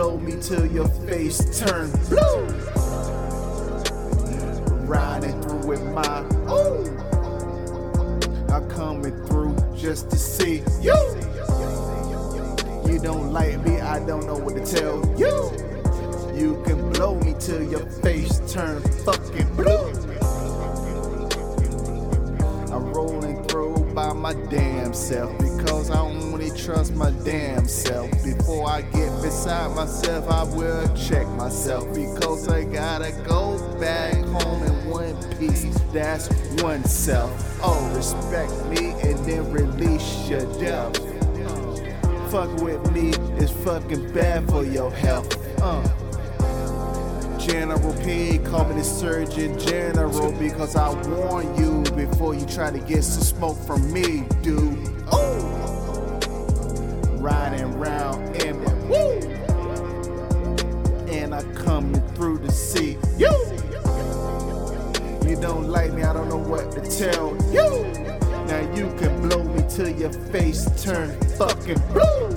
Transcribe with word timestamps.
blow 0.00 0.16
me 0.16 0.32
till 0.40 0.64
your 0.64 0.88
face 1.06 1.60
turn 1.60 1.90
blue. 2.08 2.46
Riding 4.86 5.42
through 5.42 5.66
with 5.66 5.82
my 5.92 6.22
ooh. 6.48 6.86
I'm 8.50 8.66
coming 8.70 9.14
through 9.26 9.54
just 9.76 10.08
to 10.08 10.16
see 10.16 10.62
you. 10.80 10.96
You 12.90 12.98
don't 12.98 13.30
like 13.30 13.62
me, 13.66 13.78
I 13.82 13.98
don't 14.06 14.24
know 14.24 14.38
what 14.38 14.56
to 14.56 14.64
tell 14.64 14.96
you. 15.18 15.34
You 16.34 16.62
can 16.64 16.90
blow 16.92 17.16
me 17.16 17.34
till 17.38 17.62
your 17.62 17.84
face 18.00 18.40
turn 18.50 18.80
fucking 19.04 19.54
blue. 19.54 19.84
I'm 22.74 22.90
rolling 22.94 23.44
through 23.48 23.92
by 23.92 24.14
my 24.14 24.32
damn 24.48 24.94
self 24.94 25.36
because 25.36 25.90
I 25.90 26.00
only 26.00 26.29
trust 26.64 26.94
my 26.94 27.10
damn 27.24 27.66
self. 27.66 28.10
Before 28.22 28.68
I 28.68 28.82
get 28.82 29.22
beside 29.22 29.74
myself, 29.74 30.28
I 30.28 30.44
will 30.44 30.88
check 30.94 31.26
myself 31.28 31.92
because 31.94 32.48
I 32.48 32.64
gotta 32.64 33.12
go 33.26 33.58
back 33.78 34.14
home 34.26 34.62
in 34.64 34.90
one 34.90 35.38
piece. 35.38 35.64
That's 35.92 36.28
one 36.62 36.84
self. 36.84 37.30
Oh, 37.62 37.92
respect 37.96 38.52
me 38.66 38.92
and 39.02 39.18
then 39.24 39.50
release 39.50 40.28
your 40.28 40.44
death. 40.60 40.96
Fuck 42.30 42.54
with 42.60 42.92
me 42.92 43.10
is 43.42 43.50
fucking 43.64 44.12
bad 44.12 44.48
for 44.48 44.64
your 44.64 44.90
health. 44.92 45.36
Uh. 45.60 45.82
General 47.38 47.94
P, 48.04 48.38
call 48.38 48.66
me 48.66 48.74
the 48.76 48.84
Surgeon 48.84 49.58
General 49.58 50.30
because 50.38 50.76
I 50.76 50.90
warn 51.08 51.56
you 51.56 51.82
before 51.96 52.34
you 52.34 52.44
try 52.44 52.70
to 52.70 52.78
get 52.78 53.02
some 53.02 53.22
smoke 53.22 53.56
from 53.66 53.90
me, 53.92 54.24
dude. 54.42 54.89
Riding 57.30 57.78
round 57.78 58.36
in 58.42 58.62
my 58.64 58.74
woo, 58.90 59.20
and 61.08 61.34
I 61.34 61.42
coming 61.54 62.00
through 62.14 62.38
to 62.40 62.50
see 62.50 62.98
you. 63.16 63.30
You 65.28 65.36
don't 65.40 65.68
like 65.68 65.92
me, 65.92 66.02
I 66.02 66.12
don't 66.12 66.28
know 66.28 66.36
what 66.36 66.72
to 66.72 66.80
tell 66.80 67.36
you. 67.52 67.86
Now 68.46 68.74
you 68.74 68.88
can 68.98 69.28
blow 69.28 69.44
me 69.44 69.62
till 69.68 69.88
your 69.88 70.12
face 70.32 70.64
turn 70.82 71.18
fucking 71.38 71.80
blue. 71.92 72.28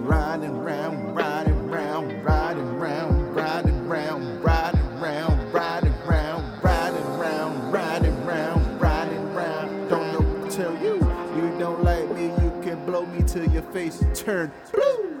Riding 0.00 0.56
round, 0.58 0.83
face 13.74 14.04
turn 14.14 14.52
blue. 14.72 15.20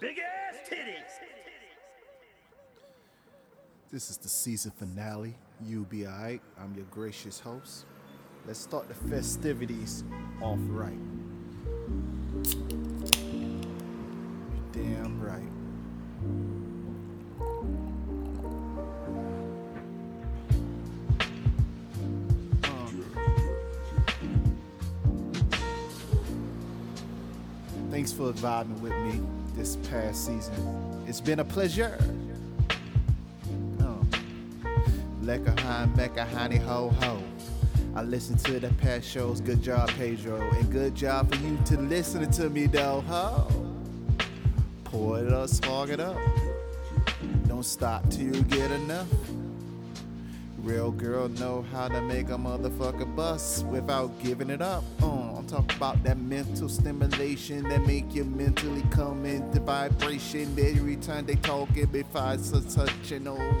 Big 0.00 0.18
ass 0.18 0.56
titties. 0.68 0.98
This 3.92 4.10
is 4.10 4.16
the 4.16 4.28
season 4.28 4.72
finale. 4.72 5.36
You 5.64 5.84
be 5.84 6.08
alright. 6.08 6.42
I'm 6.58 6.74
your 6.74 6.86
gracious 6.90 7.38
host. 7.38 7.84
Let's 8.48 8.58
start 8.58 8.88
the 8.88 8.94
festivities 8.94 10.02
off 10.40 10.58
right. 10.70 10.98
You 13.32 13.60
damn 14.72 15.20
right. 15.20 16.61
Thanks 28.02 28.12
for 28.12 28.32
vibing 28.32 28.80
with 28.80 28.96
me 29.04 29.20
this 29.54 29.76
past 29.88 30.26
season. 30.26 31.04
It's 31.06 31.20
been 31.20 31.38
a 31.38 31.44
pleasure. 31.44 31.96
Oh. 33.80 34.04
Hein, 35.24 35.92
Mecca, 35.94 36.24
honey, 36.24 36.56
ho, 36.56 36.88
ho. 36.98 37.22
I 37.94 38.02
listened 38.02 38.40
to 38.40 38.58
the 38.58 38.70
past 38.70 39.08
shows. 39.08 39.40
Good 39.40 39.62
job, 39.62 39.88
Pedro. 39.90 40.40
And 40.40 40.72
good 40.72 40.96
job 40.96 41.32
for 41.32 41.40
you 41.44 41.56
to 41.66 41.78
listen 41.78 42.28
to 42.28 42.50
me, 42.50 42.66
though, 42.66 43.02
ho. 43.02 43.46
Pour 44.82 45.20
it 45.20 45.32
up, 45.32 45.48
smog 45.48 45.90
it 45.90 46.00
up. 46.00 46.18
Don't 47.46 47.62
stop 47.62 48.10
till 48.10 48.34
you 48.34 48.42
get 48.42 48.72
enough. 48.72 49.06
Real 50.58 50.90
girl 50.90 51.28
know 51.28 51.64
how 51.70 51.86
to 51.86 52.00
make 52.02 52.30
a 52.30 52.36
motherfucker 52.36 53.14
bust 53.14 53.64
without 53.66 54.10
giving 54.20 54.50
it 54.50 54.60
up. 54.60 54.82
Uh, 55.00 55.21
I'm 55.54 55.64
about 55.76 56.02
that 56.04 56.16
mental 56.18 56.66
stimulation 56.66 57.68
that 57.68 57.86
make 57.86 58.14
you 58.14 58.24
mentally 58.24 58.82
come 58.90 59.26
into 59.26 59.60
vibration. 59.60 60.56
Every 60.58 60.96
time 60.96 61.26
they 61.26 61.34
talk, 61.34 61.68
it 61.76 61.92
be 61.92 62.04
five 62.04 62.40
such 62.40 63.12
and 63.12 63.28
oh. 63.28 63.60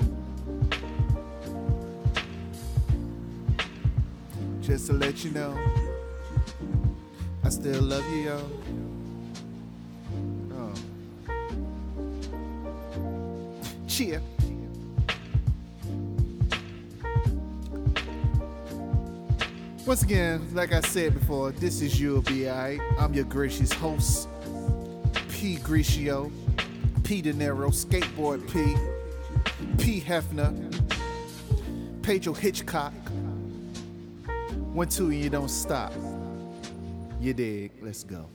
Just 4.62 4.86
to 4.86 4.94
let 4.94 5.22
you 5.22 5.32
know, 5.32 5.58
I 7.44 7.50
still 7.50 7.82
love 7.82 8.04
you, 8.10 8.22
yo. 8.22 8.50
Oh. 10.54 10.72
Cheer. 13.86 14.22
Once 19.84 20.04
again, 20.04 20.40
like 20.54 20.72
I 20.72 20.80
said 20.80 21.12
before, 21.12 21.50
this 21.50 21.82
is 21.82 21.98
Be 21.98 22.48
Alright. 22.48 22.80
I'm 23.00 23.12
your 23.12 23.24
gracious 23.24 23.72
host, 23.72 24.28
P. 25.28 25.56
Grigio, 25.56 26.30
P. 27.02 27.20
De 27.20 27.32
Niro, 27.32 27.68
Skateboard 27.72 28.48
P, 28.52 28.76
P. 29.82 30.00
Hefner, 30.00 30.54
Pedro 32.02 32.32
Hitchcock. 32.32 32.92
One, 34.72 34.88
two, 34.88 35.06
and 35.06 35.20
you 35.20 35.28
don't 35.28 35.50
stop. 35.50 35.92
You 37.20 37.34
dig? 37.34 37.72
Let's 37.82 38.04
go. 38.04 38.26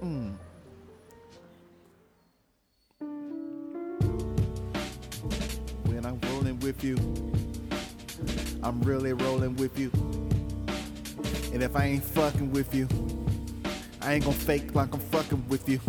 Mm. 0.00 0.27
With 6.78 6.84
you, 6.84 8.58
I'm 8.62 8.80
really 8.82 9.12
rolling 9.12 9.56
with 9.56 9.78
you. 9.78 9.90
And 11.52 11.62
if 11.62 11.74
I 11.74 11.86
ain't 11.86 12.04
fucking 12.04 12.52
with 12.52 12.74
you, 12.74 12.86
I 14.00 14.14
ain't 14.14 14.24
gonna 14.24 14.36
fake 14.36 14.74
like 14.74 14.92
I'm 14.94 15.00
fucking 15.00 15.48
with 15.48 15.68
you. 15.68 15.80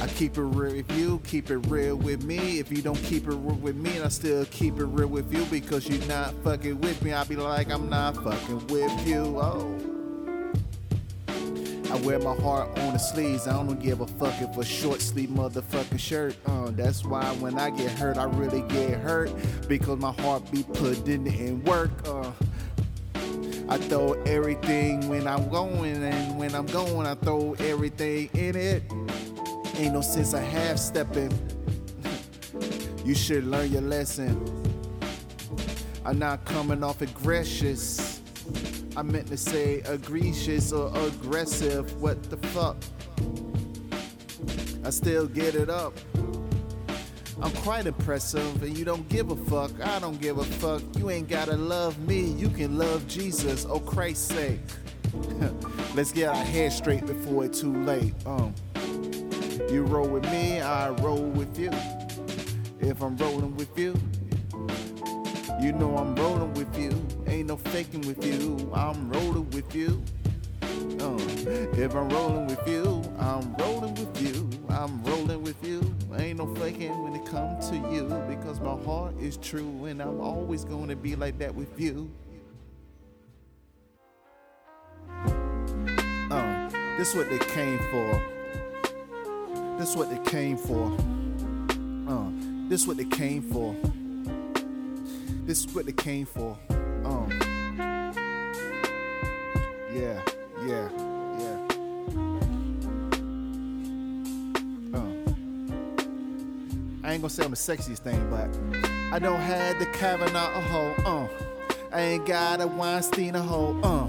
I 0.00 0.06
keep 0.06 0.36
it 0.38 0.42
real 0.42 0.76
with 0.76 0.92
you, 0.96 1.20
keep 1.24 1.50
it 1.50 1.58
real 1.68 1.96
with 1.96 2.22
me. 2.22 2.58
If 2.58 2.70
you 2.70 2.82
don't 2.82 3.02
keep 3.02 3.26
it 3.26 3.30
real 3.30 3.56
with 3.56 3.76
me, 3.76 3.96
and 3.96 4.04
I 4.04 4.08
still 4.08 4.44
keep 4.46 4.78
it 4.78 4.84
real 4.84 5.08
with 5.08 5.32
you 5.32 5.44
because 5.46 5.88
you're 5.88 6.06
not 6.06 6.34
fucking 6.44 6.80
with 6.80 7.02
me, 7.02 7.12
I'll 7.12 7.24
be 7.24 7.36
like, 7.36 7.72
I'm 7.72 7.88
not 7.88 8.14
fucking 8.16 8.66
with 8.68 9.08
you. 9.08 9.40
Oh. 9.40 9.87
I 11.90 11.96
wear 12.02 12.18
my 12.18 12.34
heart 12.34 12.78
on 12.80 12.92
the 12.92 12.98
sleeves. 12.98 13.46
I 13.46 13.52
don't 13.52 13.80
give 13.80 14.02
a 14.02 14.06
fuck 14.06 14.34
if 14.42 14.56
a 14.58 14.64
short 14.64 15.00
sleeve 15.00 15.30
motherfucking 15.30 15.98
shirt. 15.98 16.36
Uh, 16.44 16.70
that's 16.70 17.02
why 17.02 17.24
when 17.40 17.58
I 17.58 17.70
get 17.70 17.90
hurt, 17.92 18.18
I 18.18 18.24
really 18.24 18.60
get 18.68 19.00
hurt 19.00 19.30
because 19.68 19.98
my 19.98 20.12
heart 20.12 20.50
be 20.50 20.62
put 20.62 21.08
in 21.08 21.26
in 21.26 21.64
work. 21.64 21.90
Uh, 22.06 22.30
I 23.70 23.78
throw 23.78 24.12
everything 24.24 25.08
when 25.08 25.26
I'm 25.26 25.48
going, 25.48 26.02
and 26.02 26.38
when 26.38 26.54
I'm 26.54 26.66
going, 26.66 27.06
I 27.06 27.14
throw 27.14 27.54
everything 27.58 28.28
in 28.34 28.56
it. 28.56 28.82
Ain't 29.76 29.94
no 29.94 30.02
sense 30.02 30.34
of 30.34 30.42
half 30.42 30.78
stepping. 30.78 31.32
You 33.04 33.14
should 33.14 33.44
learn 33.44 33.72
your 33.72 33.80
lesson. 33.80 34.36
I'm 36.04 36.18
not 36.18 36.44
coming 36.44 36.84
off 36.84 37.00
aggressive. 37.00 37.78
I 38.98 39.02
meant 39.02 39.28
to 39.28 39.36
say 39.36 39.80
egregious 39.86 40.72
or 40.72 40.90
aggressive. 40.92 42.02
What 42.02 42.20
the 42.30 42.36
fuck? 42.48 42.76
I 44.84 44.90
still 44.90 45.28
get 45.28 45.54
it 45.54 45.70
up. 45.70 45.96
I'm 47.40 47.52
quite 47.62 47.86
impressive, 47.86 48.60
and 48.60 48.76
you 48.76 48.84
don't 48.84 49.08
give 49.08 49.30
a 49.30 49.36
fuck. 49.36 49.70
I 49.86 50.00
don't 50.00 50.20
give 50.20 50.38
a 50.38 50.44
fuck. 50.44 50.82
You 50.96 51.10
ain't 51.10 51.28
gotta 51.28 51.54
love 51.54 51.96
me, 52.08 52.22
you 52.32 52.48
can 52.48 52.76
love 52.76 53.06
Jesus. 53.06 53.64
Oh 53.70 53.78
Christ's 53.78 54.34
sake. 54.34 54.58
Let's 55.94 56.10
get 56.10 56.30
our 56.30 56.44
head 56.44 56.72
straight 56.72 57.06
before 57.06 57.44
it's 57.44 57.60
too 57.60 57.80
late. 57.84 58.14
Um, 58.26 58.52
you 59.70 59.84
roll 59.84 60.08
with 60.08 60.24
me, 60.24 60.60
I 60.60 60.90
roll 60.90 61.22
with 61.22 61.56
you. 61.56 61.70
If 62.80 63.00
I'm 63.00 63.16
rolling 63.16 63.56
with 63.56 63.78
you, 63.78 63.94
you 65.60 65.72
know 65.72 65.96
I'm 65.96 66.14
rolling 66.14 66.54
with 66.54 66.78
you. 66.78 66.90
Ain't 67.26 67.48
no 67.48 67.56
faking 67.56 68.02
with 68.02 68.24
you. 68.24 68.70
I'm 68.72 69.10
rolling 69.10 69.50
with 69.50 69.74
you. 69.74 70.02
Uh, 71.00 71.16
if 71.76 71.94
I'm 71.94 72.08
rolling 72.08 72.46
with 72.46 72.66
you, 72.68 73.02
I'm 73.18 73.54
rolling 73.56 73.94
with 73.94 74.22
you. 74.22 74.48
I'm 74.68 75.02
rolling 75.02 75.42
with 75.42 75.64
you. 75.64 75.94
Ain't 76.16 76.38
no 76.38 76.54
faking 76.54 77.02
when 77.02 77.14
it 77.14 77.26
comes 77.26 77.70
to 77.70 77.76
you 77.76 78.04
because 78.28 78.60
my 78.60 78.76
heart 78.84 79.18
is 79.18 79.36
true 79.36 79.86
and 79.86 80.00
I'm 80.00 80.20
always 80.20 80.64
going 80.64 80.88
to 80.88 80.96
be 80.96 81.16
like 81.16 81.38
that 81.38 81.54
with 81.54 81.78
you. 81.80 82.10
Uh, 86.30 86.68
this 86.96 87.14
what 87.14 87.28
they 87.30 87.38
came 87.38 87.78
for. 87.90 88.22
This 89.78 89.96
what 89.96 90.10
they 90.10 90.30
came 90.30 90.56
for. 90.56 90.96
Uh, 92.08 92.30
this 92.68 92.86
what 92.86 92.96
they 92.96 93.04
came 93.04 93.42
for. 93.42 93.74
This 95.48 95.64
is 95.64 95.74
what 95.74 95.86
they 95.86 95.92
came 95.92 96.26
for. 96.26 96.58
Um. 97.06 97.30
Yeah, 99.90 100.20
yeah, 100.66 100.90
yeah. 101.38 101.58
Uh. 104.92 105.08
I 107.02 107.12
ain't 107.12 107.22
gonna 107.22 107.30
say 107.30 107.44
I'm 107.44 107.50
the 107.50 107.56
sexiest 107.56 108.00
thing, 108.00 108.28
but 108.28 108.50
I 109.10 109.18
don't 109.18 109.40
have 109.40 109.78
the 109.78 109.86
Kavanaugh 109.86 110.54
a 110.54 110.60
hoe. 110.60 110.94
Uh. 111.06 111.28
I 111.92 112.00
ain't 112.02 112.26
got 112.26 112.60
a 112.60 112.66
Weinstein 112.66 113.34
a 113.34 113.40
hoe. 113.40 113.80
Uh. 113.82 114.06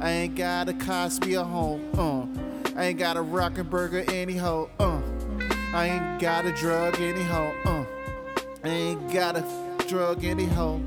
I 0.00 0.10
ain't 0.10 0.36
got 0.36 0.70
a 0.70 0.72
Cosby 0.72 1.34
a 1.34 1.44
hoe. 1.44 1.82
Uh. 1.98 2.26
I 2.78 2.84
ain't 2.84 2.98
got 2.98 3.18
a 3.18 3.22
Rockenberger 3.22 4.10
any 4.10 4.38
hoe. 4.38 4.70
Uh. 4.80 5.02
I 5.74 5.88
ain't 5.88 6.18
got 6.18 6.46
a 6.46 6.52
drug 6.52 6.98
any 6.98 7.24
hoe. 7.24 7.52
Uh. 7.66 7.84
I 8.64 8.68
ain't 8.68 9.12
got 9.12 9.36
a 9.36 9.71
drug 9.92 10.24
any 10.24 10.46
hoe. 10.46 10.80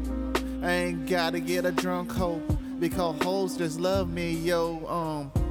I 0.63 0.72
ain't 0.72 1.06
gotta 1.07 1.40
get 1.40 1.63
a 1.63 1.72
drunk 1.72 2.12
hoe 2.12 2.42
because 2.80 3.22
hoes 3.22 3.56
just 3.56 3.80
love 3.80 4.10
me, 4.10 4.31
yo. 4.34 4.84
Um, 4.88 5.45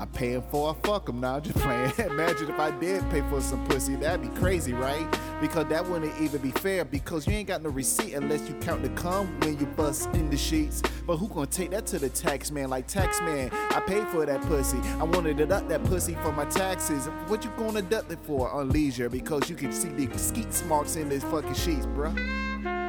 I 0.00 0.06
paying 0.06 0.40
for 0.50 0.70
a 0.70 0.74
fuck 0.86 1.10
'em 1.10 1.20
now. 1.20 1.40
Just 1.40 1.58
playing. 1.58 1.92
Imagine 1.98 2.48
if 2.48 2.58
I 2.58 2.70
did 2.70 3.08
pay 3.10 3.20
for 3.28 3.38
some 3.42 3.66
pussy, 3.66 3.96
that'd 3.96 4.22
be 4.22 4.40
crazy, 4.40 4.72
right? 4.72 5.06
Because 5.42 5.66
that 5.66 5.86
wouldn't 5.86 6.18
even 6.18 6.40
be 6.40 6.52
fair 6.52 6.86
because 6.86 7.26
you 7.26 7.34
ain't 7.34 7.48
got 7.48 7.62
no 7.62 7.68
receipt 7.68 8.14
unless 8.14 8.48
you 8.48 8.54
count 8.62 8.82
the 8.82 8.88
cum 8.90 9.26
when 9.40 9.58
you 9.58 9.66
bust 9.66 10.08
in 10.14 10.30
the 10.30 10.38
sheets. 10.38 10.80
But 11.06 11.18
who 11.18 11.28
gonna 11.28 11.46
take 11.48 11.72
that 11.72 11.84
to 11.88 11.98
the 11.98 12.08
tax 12.08 12.50
man? 12.50 12.70
Like 12.70 12.86
tax 12.86 13.20
man, 13.20 13.50
I 13.52 13.80
paid 13.80 14.08
for 14.08 14.24
that 14.24 14.40
pussy. 14.42 14.78
I 14.98 15.04
wanted 15.04 15.36
to 15.36 15.44
deduct 15.44 15.68
that 15.68 15.84
pussy 15.84 16.14
for 16.22 16.32
my 16.32 16.46
taxes. 16.46 17.04
What 17.26 17.44
you 17.44 17.50
gonna 17.58 17.82
deduct 17.82 18.10
it 18.10 18.20
for 18.22 18.50
on 18.50 18.70
leisure? 18.70 19.10
Because 19.10 19.50
you 19.50 19.56
can 19.56 19.70
see 19.70 19.88
the 19.90 20.18
skeet 20.18 20.64
marks 20.66 20.96
in 20.96 21.10
these 21.10 21.24
fucking 21.24 21.52
sheets, 21.52 21.84
bruh. 21.84 22.79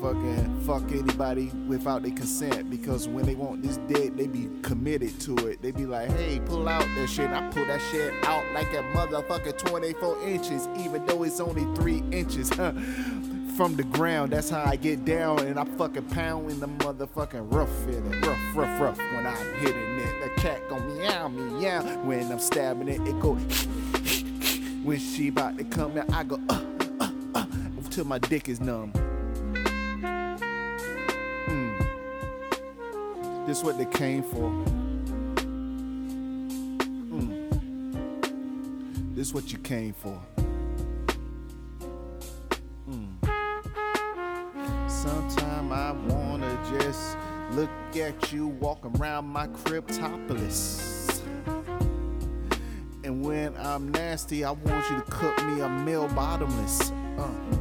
Motherfucking 0.00 0.66
fuck 0.66 0.90
anybody 0.92 1.50
without 1.66 2.02
their 2.02 2.12
consent 2.12 2.70
because 2.70 3.08
when 3.08 3.24
they 3.26 3.34
want 3.34 3.62
this 3.62 3.76
dick, 3.88 4.16
they 4.16 4.26
be 4.26 4.48
committed 4.62 5.18
to 5.20 5.36
it. 5.48 5.60
They 5.62 5.70
be 5.70 5.86
like, 5.86 6.10
hey, 6.10 6.40
pull 6.40 6.68
out 6.68 6.84
that 6.96 7.08
shit. 7.08 7.30
I 7.30 7.48
pull 7.50 7.66
that 7.66 7.80
shit 7.90 8.12
out 8.24 8.44
like 8.52 8.72
a 8.72 8.82
motherfucking 8.94 9.58
24 9.58 10.22
inches, 10.26 10.68
even 10.78 11.04
though 11.06 11.22
it's 11.22 11.40
only 11.40 11.64
three 11.76 12.02
inches 12.10 12.50
from 12.50 13.76
the 13.76 13.84
ground. 13.84 14.32
That's 14.32 14.50
how 14.50 14.64
I 14.64 14.76
get 14.76 15.04
down 15.04 15.40
and 15.40 15.58
I 15.58 15.64
fucking 15.64 16.08
pound 16.08 16.50
in 16.50 16.60
the 16.60 16.68
motherfucking 16.68 17.52
rough 17.52 17.88
in 17.88 18.12
it. 18.12 18.26
Rough, 18.26 18.56
rough, 18.56 18.80
rough 18.80 18.98
when 18.98 19.26
I'm 19.26 19.54
hitting 19.56 19.98
it. 19.98 20.24
The 20.24 20.40
cat 20.40 20.68
go 20.68 20.78
meow, 20.78 21.28
meow. 21.28 21.82
When 22.04 22.32
I'm 22.32 22.40
stabbing 22.40 22.88
it, 22.88 23.00
it 23.02 23.20
go 23.20 23.34
when 24.82 24.98
she 24.98 25.28
about 25.28 25.58
to 25.58 25.64
come 25.64 25.98
out, 25.98 26.10
I 26.12 26.24
go, 26.24 26.40
uh, 26.48 26.64
uh, 27.00 27.10
uh, 27.34 27.44
till 27.90 28.04
my 28.04 28.18
dick 28.18 28.48
is 28.48 28.60
numb. 28.60 28.92
This 33.50 33.64
what 33.64 33.78
they 33.78 33.84
came 33.84 34.22
for. 34.22 34.48
Mm. 37.10 37.50
This 39.16 39.34
what 39.34 39.52
you 39.52 39.58
came 39.58 39.92
for. 39.92 40.22
Mm. 42.88 43.10
Sometime 44.88 45.72
I 45.72 45.90
wanna 45.90 46.56
just 46.78 47.16
look 47.50 47.70
at 47.96 48.32
you 48.32 48.46
walking 48.46 48.96
around 49.00 49.26
my 49.26 49.48
cryptopolis. 49.48 51.20
And 53.02 53.24
when 53.24 53.56
I'm 53.56 53.90
nasty, 53.90 54.44
I 54.44 54.52
want 54.52 54.90
you 54.90 54.96
to 54.98 55.04
cook 55.10 55.44
me 55.44 55.60
a 55.60 55.68
meal 55.68 56.06
bottomless. 56.14 56.92
Uh. 57.18 57.59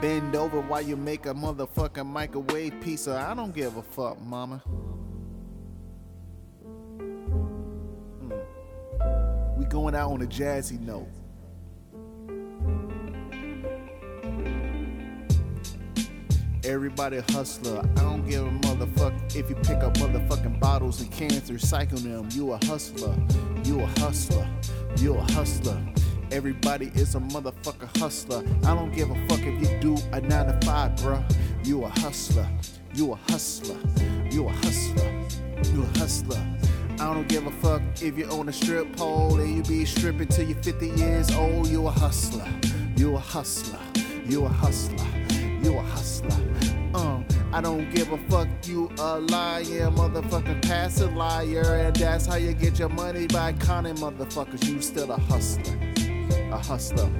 Bend 0.00 0.34
over 0.34 0.62
while 0.62 0.80
you 0.80 0.96
make 0.96 1.26
a 1.26 1.34
motherfucking 1.34 2.06
microwave 2.06 2.72
pizza. 2.80 3.22
I 3.28 3.34
don't 3.34 3.54
give 3.54 3.76
a 3.76 3.82
fuck, 3.82 4.18
mama. 4.22 4.62
Mm. 6.64 8.44
We 9.58 9.66
going 9.66 9.94
out 9.94 10.10
on 10.10 10.22
a 10.22 10.26
jazzy 10.26 10.80
note. 10.80 11.06
Everybody 16.64 17.18
hustler. 17.32 17.80
I 17.96 18.00
don't 18.00 18.26
give 18.26 18.46
a 18.46 18.50
motherfuck 18.50 19.36
if 19.36 19.50
you 19.50 19.56
pick 19.56 19.82
up 19.82 19.92
motherfucking 19.94 20.60
bottles 20.60 21.02
and 21.02 21.12
cans, 21.12 21.50
recycle 21.50 21.98
them. 22.02 22.26
You 22.32 22.52
a 22.52 22.64
hustler. 22.64 23.14
You 23.64 23.80
a 23.80 23.86
hustler. 24.00 24.48
You 24.96 25.16
a 25.16 25.20
hustler. 25.32 25.78
Everybody 26.32 26.92
is 26.94 27.16
a 27.16 27.18
motherfucker 27.18 27.96
hustler. 27.98 28.44
I 28.64 28.74
don't 28.76 28.92
give 28.92 29.10
a 29.10 29.14
fuck 29.26 29.40
if 29.40 29.60
you 29.60 29.80
do 29.80 29.96
a 30.12 30.20
nine 30.20 30.46
to 30.46 30.64
five, 30.64 30.92
bruh. 30.92 31.24
You 31.64 31.84
a 31.84 31.88
hustler. 31.88 32.48
You 32.94 33.12
a 33.12 33.16
hustler. 33.16 33.76
You 34.30 34.46
a 34.46 34.52
hustler. 34.52 35.12
You 35.72 35.82
a 35.82 35.98
hustler. 35.98 36.46
I 37.00 37.12
don't 37.12 37.26
give 37.26 37.46
a 37.48 37.50
fuck 37.50 37.82
if 38.00 38.16
you 38.16 38.26
own 38.26 38.48
a 38.48 38.52
strip 38.52 38.94
pole 38.96 39.40
and 39.40 39.56
you 39.56 39.62
be 39.64 39.84
stripping 39.84 40.28
till 40.28 40.46
you're 40.46 40.62
50 40.62 40.90
years 40.90 41.32
old. 41.32 41.66
You 41.66 41.88
a 41.88 41.90
hustler. 41.90 42.46
You 42.96 43.16
a 43.16 43.18
hustler. 43.18 43.80
You 44.24 44.44
a 44.44 44.48
hustler. 44.48 45.06
You 45.64 45.78
a 45.78 45.82
hustler. 45.82 46.36
Um, 46.94 47.26
I 47.52 47.60
don't 47.60 47.92
give 47.92 48.12
a 48.12 48.18
fuck. 48.28 48.46
You 48.64 48.88
a 49.00 49.18
liar, 49.18 49.90
motherfucking 49.90 50.62
passive 50.62 51.12
liar, 51.12 51.74
and 51.74 51.96
that's 51.96 52.26
how 52.26 52.36
you 52.36 52.52
get 52.52 52.78
your 52.78 52.88
money 52.88 53.26
by 53.26 53.52
conning 53.54 53.96
motherfuckers. 53.96 54.64
You 54.68 54.80
still 54.80 55.10
a 55.10 55.18
hustler 55.18 55.89
a 56.52 56.58
hustler. 56.58 57.10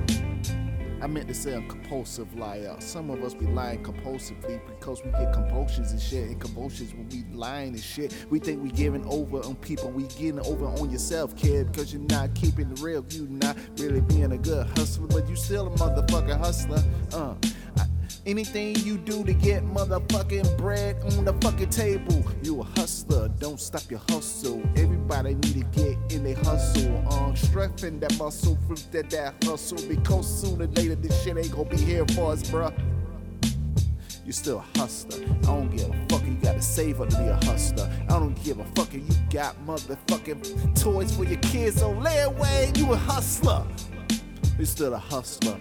I 1.02 1.06
meant 1.06 1.28
to 1.28 1.34
say 1.34 1.54
a 1.54 1.62
compulsive 1.62 2.34
liar. 2.34 2.76
Some 2.78 3.08
of 3.08 3.22
us 3.24 3.32
be 3.32 3.46
lying 3.46 3.82
compulsively 3.82 4.60
because 4.66 5.02
we 5.02 5.10
get 5.12 5.32
compulsions 5.32 5.92
and 5.92 6.00
shit. 6.00 6.28
And 6.28 6.38
compulsions 6.38 6.92
when 6.92 7.08
we 7.08 7.24
lying 7.34 7.68
and 7.68 7.80
shit. 7.80 8.14
We 8.28 8.38
think 8.38 8.62
we 8.62 8.70
giving 8.70 9.06
over 9.06 9.38
on 9.38 9.56
people. 9.56 9.90
We 9.90 10.02
getting 10.02 10.40
over 10.40 10.66
on 10.66 10.90
yourself, 10.90 11.34
kid, 11.36 11.72
because 11.72 11.92
you're 11.94 12.02
not 12.02 12.34
keeping 12.34 12.70
it 12.70 12.80
real. 12.80 13.04
You 13.08 13.28
not 13.28 13.56
really 13.78 14.02
being 14.02 14.32
a 14.32 14.38
good 14.38 14.66
hustler, 14.76 15.06
but 15.06 15.26
you 15.26 15.36
still 15.36 15.68
a 15.68 15.78
motherfucking 15.78 16.38
hustler. 16.38 16.82
Uh. 17.12 17.34
Anything 18.26 18.76
you 18.80 18.98
do 18.98 19.24
to 19.24 19.32
get 19.32 19.64
motherfucking 19.64 20.58
bread 20.58 20.96
on 21.16 21.24
the 21.24 21.32
fucking 21.40 21.70
table, 21.70 22.22
you 22.42 22.60
a 22.60 22.64
hustler. 22.78 23.28
Don't 23.38 23.58
stop 23.58 23.90
your 23.90 24.00
hustle. 24.10 24.62
Everybody 24.76 25.34
need 25.36 25.54
to 25.54 25.64
get 25.72 25.96
in 26.12 26.24
their 26.24 26.36
hustle. 26.36 27.02
Um, 27.10 27.34
strengthen 27.34 27.98
that 28.00 28.18
muscle 28.18 28.58
for 28.68 28.74
that, 28.92 29.08
that 29.10 29.42
hustle 29.42 29.78
because 29.88 30.42
sooner 30.42 30.64
or 30.64 30.68
later 30.68 30.96
this 30.96 31.22
shit 31.22 31.38
ain't 31.38 31.50
gonna 31.50 31.64
be 31.70 31.78
here 31.78 32.04
for 32.08 32.32
us, 32.32 32.42
bruh. 32.42 32.74
You 34.26 34.32
still 34.32 34.58
a 34.58 34.78
hustler. 34.78 35.24
I 35.24 35.46
don't 35.46 35.74
give 35.74 35.88
a 35.88 36.06
fuck. 36.10 36.22
You 36.26 36.36
gotta 36.42 36.60
save 36.60 37.00
up 37.00 37.08
to 37.08 37.16
be 37.16 37.24
a 37.24 37.36
hustler. 37.46 37.90
I 38.10 38.18
don't 38.18 38.40
give 38.44 38.58
a 38.58 38.64
fuck 38.76 38.94
if 38.94 38.96
you 38.96 39.14
got 39.30 39.56
motherfucking 39.66 40.78
toys 40.78 41.16
for 41.16 41.24
your 41.24 41.40
kids 41.40 41.80
on 41.80 42.04
layaway. 42.04 42.76
You 42.76 42.92
a 42.92 42.96
hustler. 42.96 43.64
You 44.58 44.66
still 44.66 44.92
a 44.92 44.98
hustler 44.98 45.58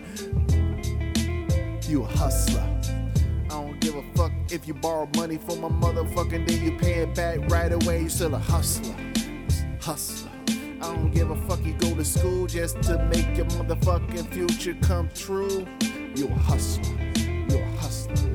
you 1.89 2.03
a 2.03 2.08
hustler. 2.08 2.63
I 3.46 3.48
don't 3.48 3.79
give 3.79 3.96
a 3.96 4.03
fuck 4.15 4.31
if 4.51 4.67
you 4.67 4.75
borrow 4.75 5.10
money 5.15 5.38
from 5.38 5.62
my 5.62 5.69
motherfucking 5.69 6.48
then 6.48 6.63
you 6.63 6.77
pay 6.77 7.00
it 7.00 7.15
back 7.15 7.39
right 7.50 7.72
away. 7.72 8.03
You 8.03 8.10
still 8.10 8.36
a 8.36 8.38
hustler. 8.38 8.96
Hustler. 9.81 10.29
I 10.81 10.93
don't 10.93 11.12
give 11.12 11.31
a 11.31 11.36
fuck. 11.48 11.63
You 11.65 11.74
go 11.74 11.96
to 11.96 12.05
school 12.05 12.46
just 12.46 12.81
to 12.84 13.03
make 13.05 13.36
your 13.36 13.48
motherfucking 13.48 14.31
future 14.31 14.75
come 14.81 15.10
true. 15.15 15.65
You 16.15 16.27
a 16.27 16.34
hustler. 16.34 16.96
You 17.17 17.58
a 17.58 17.77
hustler. 17.77 18.28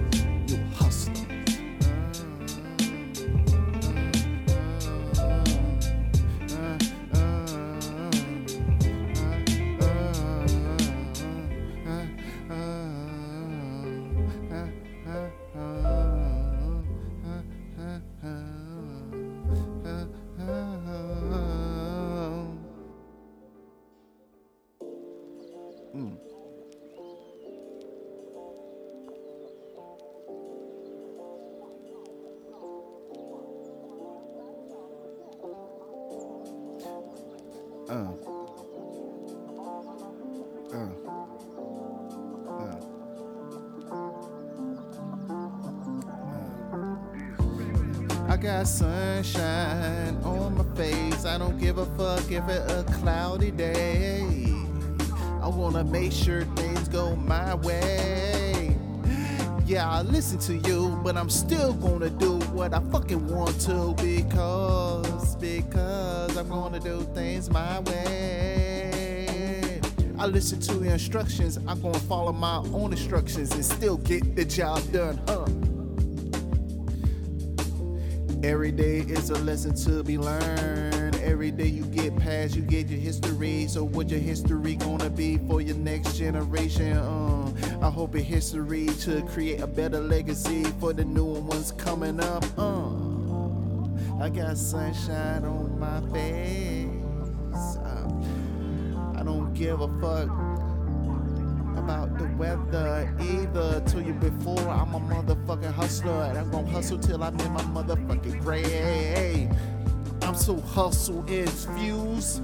Uh. 37.87 38.07
Uh. 40.73 40.89
Uh. 42.49 42.77
I 48.27 48.37
got 48.39 48.67
sunshine 48.67 50.17
on 50.25 50.57
my 50.57 50.65
face. 50.75 51.27
I 51.27 51.37
don't 51.37 51.59
give 51.59 51.77
a 51.79 51.85
fuck 51.97 52.31
if 52.31 52.49
it's 52.49 52.73
a 52.73 52.85
cloudy 53.01 53.51
day. 53.51 54.25
I 55.43 55.49
wanna 55.49 55.85
make 55.85 56.13
sure 56.13 56.45
things 56.57 56.89
go 56.89 57.15
my 57.17 57.55
way. 57.55 58.75
Yeah, 59.67 59.91
I 59.91 60.03
listen 60.03 60.39
to 60.41 60.57
you, 60.69 60.99
but 61.05 61.17
I'm 61.17 61.31
still 61.31 61.75
gonna 61.75 62.11
do 62.11 62.39
what 62.53 62.73
I 62.75 62.81
fucking 62.93 63.29
want 63.29 63.61
to 63.63 63.95
because, 64.03 65.07
because 65.45 66.37
I'm 66.39 66.49
gonna 66.49 66.81
do 66.81 67.03
things 67.15 67.51
my 67.51 67.81
way. 67.81 69.79
I 70.19 70.27
listen 70.27 70.59
to 70.61 70.75
the 70.75 70.91
instructions, 70.91 71.59
I'm 71.69 71.83
gonna 71.83 71.99
follow 72.01 72.33
my 72.33 72.57
own 72.73 72.93
instructions 72.93 73.53
and 73.53 73.63
still 73.63 73.99
get 73.99 74.35
the 74.37 74.45
job 74.47 74.81
done, 74.91 75.21
huh? 75.29 75.45
Every 78.43 78.73
day 78.73 78.99
is 79.01 79.29
a 79.29 79.39
lesson 79.41 79.75
to 79.85 80.03
be 80.03 80.17
learned. 80.17 81.17
Every 81.17 81.51
day 81.51 81.67
you 81.67 81.85
get 81.85 82.17
past, 82.17 82.57
you 82.57 82.63
get 82.63 82.89
your 82.89 83.01
history. 83.01 83.67
So 83.69 83.85
what 83.85 84.09
your 84.09 84.21
history 84.21 84.77
gonna 84.77 85.11
be 85.11 85.37
for 85.47 85.61
your 85.61 85.77
next 85.77 86.17
generation? 86.17 86.97
Uh, 86.97 87.53
I 87.83 87.91
hope 87.91 88.15
your 88.15 88.25
history 88.25 88.87
to 89.01 89.23
create 89.23 89.61
a 89.61 89.67
better 89.67 90.01
legacy 90.01 90.65
for 90.81 90.95
the 90.95 91.05
new 91.05 91.25
ones 91.25 91.73
coming 91.73 92.19
up. 92.21 92.45
Uh, 92.57 92.94
I 94.25 94.31
got 94.31 94.57
sunshine 94.57 95.45
on 95.45 95.79
my 95.79 96.01
face. 96.11 97.77
Uh, 97.77 98.09
I 99.19 99.23
don't 99.23 99.53
give 99.53 99.83
a 99.83 99.89
fuck 100.01 100.31
about 101.77 102.17
the 102.17 102.25
weather 102.39 103.15
either. 103.21 103.81
Told 103.81 104.07
you 104.07 104.15
before, 104.15 104.67
I'm 104.71 104.95
a 104.95 105.01
motherfucking 105.01 105.75
hustler, 105.75 106.25
and 106.31 106.39
I'm 106.39 106.51
gonna 106.51 106.71
hustle 106.71 106.99
till 106.99 107.23
I'm 107.23 107.39
in 107.39 107.53
my 107.53 107.61
motherfucking 107.65 108.41
grave. 108.41 109.51
I'm 110.23 110.35
so 110.35 110.59
hustle 110.59 111.23
infused. 111.27 112.41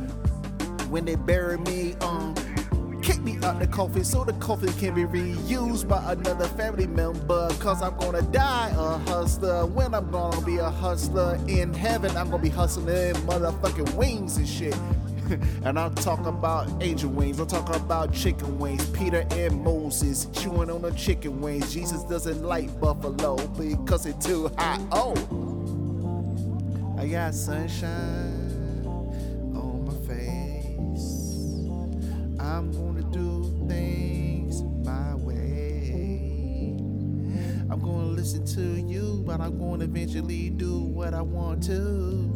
When 0.90 1.06
they 1.06 1.14
bury 1.14 1.56
me, 1.56 1.94
um, 2.02 2.34
kick 3.02 3.20
me 3.22 3.38
out 3.42 3.58
the 3.58 3.66
coffin 3.66 4.04
so 4.04 4.24
the 4.24 4.32
coffin 4.34 4.72
can 4.74 4.94
be 4.94 5.04
reused 5.04 5.88
by 5.88 6.12
another 6.12 6.46
family 6.48 6.86
member. 6.86 7.48
Cause 7.58 7.82
I'm 7.82 7.96
gonna 7.98 8.22
die 8.22 8.70
a 8.76 8.98
hustler. 9.10 9.66
When 9.66 9.94
I'm 9.94 10.10
gonna 10.10 10.40
be 10.42 10.58
a 10.58 10.70
hustler 10.70 11.38
in 11.48 11.72
heaven, 11.74 12.16
I'm 12.16 12.30
gonna 12.30 12.42
be 12.42 12.48
hustling 12.48 13.14
motherfucking 13.26 13.94
wings 13.94 14.36
and 14.36 14.48
shit. 14.48 14.76
and 15.64 15.78
I'm 15.78 15.94
talking 15.94 16.26
about 16.26 16.68
angel 16.82 17.10
wings. 17.10 17.38
I'm 17.38 17.46
talking 17.46 17.76
about 17.76 18.12
chicken 18.12 18.58
wings. 18.58 18.84
Peter 18.90 19.24
and 19.30 19.62
Moses 19.62 20.26
chewing 20.32 20.70
on 20.70 20.82
the 20.82 20.90
chicken 20.92 21.40
wings. 21.40 21.72
Jesus 21.72 22.02
doesn't 22.04 22.42
like 22.42 22.78
buffalo 22.80 23.36
because 23.48 24.06
it's 24.06 24.26
too 24.26 24.50
hot. 24.58 24.80
Oh, 24.92 25.14
I 26.98 27.06
got 27.06 27.34
sunshine 27.34 28.84
on 29.54 29.84
my 29.86 29.94
face. 30.06 31.30
I'm 32.40 32.72
to 38.60 38.80
you, 38.82 39.22
but 39.24 39.40
I'm 39.40 39.58
gonna 39.58 39.84
eventually 39.84 40.50
do 40.50 40.80
what 40.80 41.14
I 41.14 41.22
want 41.22 41.62
to. 41.64 42.30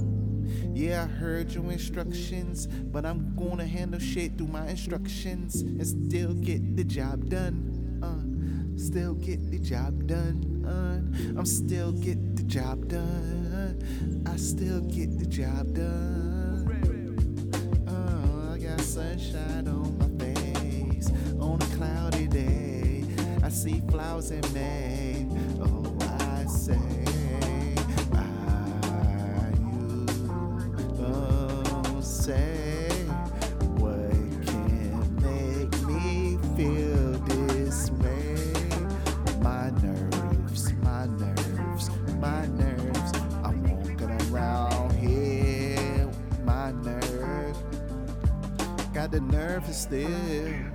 Yeah, 0.73 1.02
I 1.02 1.07
heard 1.07 1.52
your 1.52 1.71
instructions, 1.71 2.66
but 2.66 3.04
I'm 3.04 3.37
gonna 3.37 3.66
handle 3.66 4.00
shit 4.00 4.38
through 4.38 4.47
my 4.47 4.66
instructions 4.69 5.61
and 5.61 5.87
still 5.87 6.33
get 6.33 6.76
the 6.76 6.85
job 6.85 7.28
done. 7.28 8.00
Uh, 8.02 8.78
still 8.78 9.14
get 9.14 9.50
the 9.50 9.59
job 9.59 10.07
done. 10.07 10.64
Uh, 10.64 11.38
I'm 11.38 11.45
still 11.45 11.93
get 11.93 12.37
the 12.37 12.43
job 12.45 12.88
done. 12.88 14.25
I 14.26 14.37
still 14.37 14.81
get 14.81 15.19
the 15.19 15.26
job 15.26 15.75
done. 15.75 16.64
Uh, 17.87 18.54
I 18.54 18.59
got 18.59 18.81
sunshine 18.81 19.69
on 19.69 19.99
my 19.99 20.25
face 20.25 21.11
on 21.38 21.61
a 21.61 21.76
cloudy 21.76 22.28
day. 22.28 23.04
I 23.43 23.50
see 23.50 23.83
flowers 23.90 24.31
in 24.31 24.40
May. 24.54 25.26
Oh, 25.61 25.94
Got 48.95 49.11
the 49.11 49.21
nerve 49.21 49.67
still. 49.75 50.74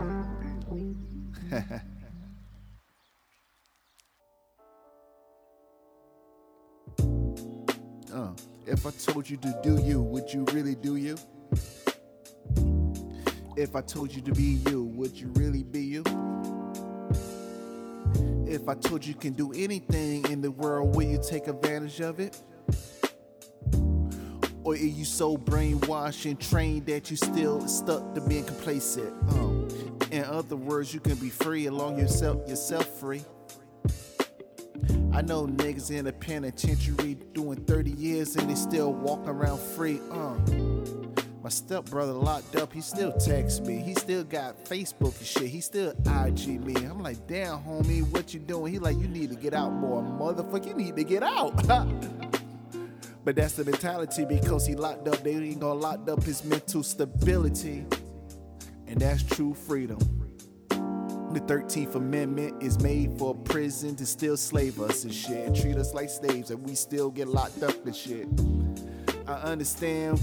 Told 9.00 9.30
you 9.30 9.38
to 9.38 9.60
do 9.64 9.82
you, 9.82 10.02
would 10.02 10.32
you 10.34 10.46
really 10.52 10.76
do 10.76 10.98
you? 10.98 11.18
If 13.56 13.76
I 13.76 13.82
told 13.82 14.14
you 14.14 14.22
to 14.22 14.32
be 14.34 14.60
you, 14.68 14.84
would 14.84 15.18
you 15.18 15.32
really 15.36 15.64
be 15.64 15.82
you? 15.82 16.04
If 18.46 18.68
I 18.68 18.76
told 18.76 19.06
you 19.06 19.14
can 19.14 19.34
do 19.34 19.54
anything 19.54 20.30
in 20.30 20.42
the 20.42 20.52
world, 20.52 20.96
will 20.96 21.04
you 21.04 21.20
take 21.26 21.48
advantage 21.48 22.02
of 22.02 22.20
it? 22.20 22.42
Or 24.64 24.74
are 24.74 24.76
you 24.76 25.06
so 25.06 25.38
brainwashed 25.38 26.30
and 26.30 26.40
trained 26.40 26.86
that 26.88 27.10
you 27.10 27.16
still 27.16 27.66
stuck 27.68 28.14
to 28.16 28.22
being 28.22 28.44
complacent? 28.44 29.14
Um, 29.30 29.70
in 30.12 30.26
other 30.26 30.58
words, 30.58 30.94
you 30.94 31.00
can 31.00 31.16
be 31.16 31.30
free 31.30 31.68
along 31.68 32.00
yourself, 32.00 32.48
yourself 32.50 33.00
free. 33.00 33.24
I 35.20 35.22
know 35.22 35.46
niggas 35.46 35.92
in 35.92 36.06
the 36.06 36.14
penitentiary 36.14 37.16
doing 37.34 37.58
30 37.66 37.92
years 37.92 38.38
and 38.38 38.50
they 38.50 38.56
still 38.56 38.94
walking 38.94 39.28
around 39.28 39.60
free. 39.60 40.00
Uh. 40.10 40.36
My 41.44 41.50
stepbrother 41.50 42.14
locked 42.14 42.56
up, 42.56 42.72
he 42.72 42.80
still 42.80 43.12
texts 43.12 43.60
me. 43.60 43.80
He 43.80 43.96
still 43.96 44.24
got 44.24 44.64
Facebook 44.64 45.18
and 45.18 45.28
shit. 45.28 45.50
He 45.50 45.60
still 45.60 45.90
IG 46.06 46.64
me. 46.64 46.74
I'm 46.86 47.04
like, 47.04 47.28
damn, 47.28 47.60
homie, 47.60 48.10
what 48.14 48.34
you 48.34 48.40
doing? 48.40 48.72
He 48.72 48.80
like, 48.80 48.98
you 48.98 49.10
need 49.10 49.30
to 49.32 49.36
get 49.36 49.54
out 49.54 49.74
more. 49.74 50.02
Motherfucker, 50.02 50.68
you 50.68 50.74
need 50.74 50.96
to 50.96 51.04
get 51.04 51.22
out. 51.22 51.54
but 53.26 53.36
that's 53.36 53.56
the 53.56 53.66
mentality 53.66 54.24
because 54.24 54.66
he 54.66 54.76
locked 54.76 55.10
up. 55.10 55.22
They 55.22 55.32
ain't 55.36 55.60
gonna 55.60 55.82
lock 55.82 56.10
up 56.10 56.24
his 56.24 56.46
mental 56.46 56.82
stability. 56.82 57.86
And 58.88 59.02
that's 59.02 59.24
true 59.24 59.54
freedom. 59.54 60.19
The 61.34 61.42
13th 61.42 61.96
Amendment 61.96 62.64
is 62.64 62.80
made 62.80 63.18
for 63.20 63.32
a 63.32 63.38
prison 63.38 63.96
to 63.98 64.06
still 64.06 64.38
slave 64.38 64.82
us 64.82 65.04
and 65.04 65.14
shit 65.14 65.48
and 65.48 65.56
treat 65.56 65.78
us 65.78 65.94
like 65.94 66.10
slaves 66.10 66.52
and 66.52 66.66
we 66.68 66.76
still 66.76 67.12
get 67.12 67.28
locked 67.28 67.64
up 67.64 67.86
and 67.86 67.96
shit. 67.96 68.28
I 69.28 69.34
understand 69.34 70.22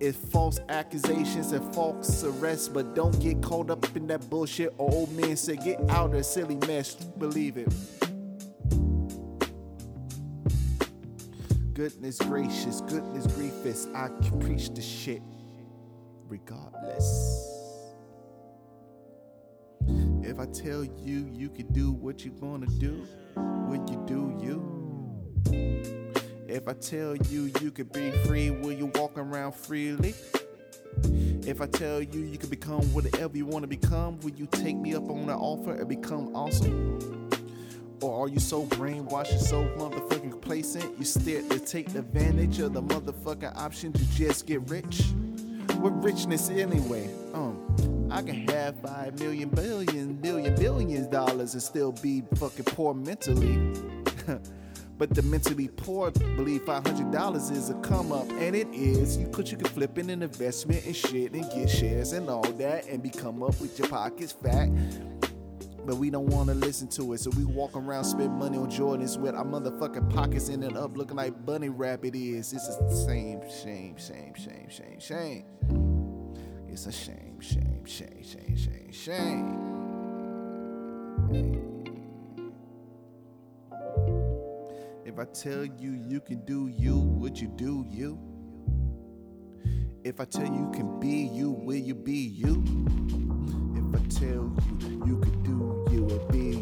it's 0.00 0.18
false 0.30 0.60
accusations 0.68 1.52
and 1.52 1.74
false 1.74 2.22
arrests, 2.24 2.68
but 2.68 2.94
don't 2.94 3.18
get 3.20 3.42
caught 3.42 3.70
up 3.70 3.96
in 3.96 4.06
that 4.08 4.28
bullshit. 4.30 4.74
Or 4.78 4.92
old 4.92 5.12
men 5.12 5.36
say, 5.36 5.56
get 5.56 5.80
out 5.90 6.14
of 6.14 6.24
silly 6.26 6.56
mess. 6.66 6.94
Believe 6.94 7.56
it. 7.56 7.72
Goodness 11.74 12.18
gracious, 12.18 12.80
goodness 12.82 13.26
griefus, 13.28 13.92
I 13.94 14.08
can 14.26 14.40
preach 14.40 14.70
the 14.70 14.82
shit. 14.82 15.22
regardless. 16.28 17.35
If 20.26 20.40
I 20.40 20.46
tell 20.46 20.82
you 20.82 21.30
you 21.32 21.48
can 21.48 21.72
do 21.72 21.92
what 21.92 22.24
you 22.24 22.32
wanna 22.40 22.66
do, 22.66 23.06
will 23.36 23.86
you 23.88 24.02
do 24.08 24.36
you? 24.42 24.58
If 26.48 26.66
I 26.66 26.72
tell 26.72 27.14
you 27.14 27.52
you 27.60 27.70
can 27.70 27.86
be 27.86 28.10
free, 28.26 28.50
will 28.50 28.72
you 28.72 28.90
walk 28.96 29.16
around 29.16 29.54
freely? 29.54 30.14
If 31.46 31.60
I 31.60 31.66
tell 31.66 32.02
you 32.02 32.22
you 32.22 32.38
can 32.38 32.48
become 32.48 32.92
whatever 32.92 33.36
you 33.36 33.46
wanna 33.46 33.68
become, 33.68 34.18
will 34.18 34.32
you 34.32 34.46
take 34.46 34.76
me 34.76 34.96
up 34.96 35.08
on 35.08 35.26
the 35.26 35.34
offer 35.34 35.74
and 35.74 35.88
become 35.88 36.34
awesome? 36.34 37.30
Or 38.02 38.24
are 38.24 38.28
you 38.28 38.40
so 38.40 38.66
brainwashed 38.66 39.30
and 39.30 39.40
so 39.40 39.62
motherfucking 39.78 40.32
complacent? 40.32 40.98
You 40.98 41.04
scared 41.04 41.48
to 41.50 41.60
take 41.60 41.94
advantage 41.94 42.58
of 42.58 42.72
the 42.72 42.82
motherfucking 42.82 43.56
option 43.56 43.92
to 43.92 44.04
just 44.16 44.48
get 44.48 44.68
rich? 44.68 45.02
What 45.76 46.02
richness 46.02 46.50
anyway? 46.50 47.25
I 48.16 48.22
can 48.22 48.48
have 48.48 48.80
five 48.80 49.20
million 49.20 49.50
billion 49.50 50.14
billion 50.14 50.54
billions 50.54 51.06
dollars 51.06 51.52
and 51.52 51.62
still 51.62 51.92
be 51.92 52.22
fucking 52.36 52.64
poor 52.64 52.94
mentally. 52.94 53.58
but 54.96 55.10
the 55.10 55.20
mentally 55.20 55.68
poor 55.68 56.10
believe 56.10 56.62
five 56.62 56.86
hundred 56.86 57.12
dollars 57.12 57.50
is 57.50 57.68
a 57.68 57.74
come 57.80 58.12
up, 58.12 58.26
and 58.30 58.56
it 58.56 58.68
is. 58.72 59.18
You 59.18 59.28
could 59.28 59.50
you 59.50 59.58
can 59.58 59.66
flip 59.66 59.98
in 59.98 60.08
an 60.08 60.22
investment 60.22 60.86
and 60.86 60.96
shit 60.96 61.34
and 61.34 61.42
get 61.50 61.68
shares 61.68 62.12
and 62.12 62.30
all 62.30 62.40
that 62.52 62.88
and 62.88 63.02
become 63.02 63.42
up 63.42 63.60
with 63.60 63.78
your 63.78 63.88
pockets 63.88 64.32
fat 64.32 64.70
but 65.84 65.98
we 65.98 66.10
don't 66.10 66.26
want 66.26 66.48
to 66.48 66.54
listen 66.54 66.88
to 66.88 67.12
it. 67.12 67.20
So 67.20 67.30
we 67.36 67.44
walk 67.44 67.76
around, 67.76 68.02
spend 68.02 68.32
money 68.32 68.58
on 68.58 68.68
Jordans 68.68 69.16
with 69.20 69.36
our 69.36 69.44
motherfucking 69.44 70.12
pockets 70.12 70.48
in 70.48 70.64
and 70.64 70.76
up, 70.76 70.96
looking 70.96 71.16
like 71.16 71.46
bunny 71.46 71.68
rabbit 71.68 72.16
is. 72.16 72.52
It's 72.52 72.66
a 72.66 73.06
shame, 73.06 73.40
shame, 73.62 73.96
shame, 73.96 74.34
shame, 74.34 74.68
shame, 74.68 74.98
shame. 74.98 75.85
It's 76.76 76.84
a 76.84 76.92
shame, 76.92 77.40
shame, 77.40 77.86
shame, 77.86 78.22
shame, 78.22 78.54
shame, 78.54 78.92
shame. 78.92 79.56
If 85.06 85.18
I 85.18 85.24
tell 85.24 85.64
you 85.64 85.92
you 85.92 86.20
can 86.20 86.44
do 86.44 86.68
you, 86.68 86.98
would 86.98 87.40
you 87.40 87.48
do 87.48 87.86
you? 87.88 88.18
If 90.04 90.20
I 90.20 90.26
tell 90.26 90.44
you 90.44 90.70
can 90.74 91.00
be 91.00 91.30
you, 91.32 91.50
will 91.50 91.76
you 91.76 91.94
be 91.94 92.12
you? 92.12 92.62
If 93.74 93.98
I 93.98 94.04
tell 94.08 94.54
you 94.82 95.02
you 95.06 95.18
can 95.18 95.42
do 95.44 95.86
you 95.90 96.06
and 96.10 96.28
be 96.30 96.55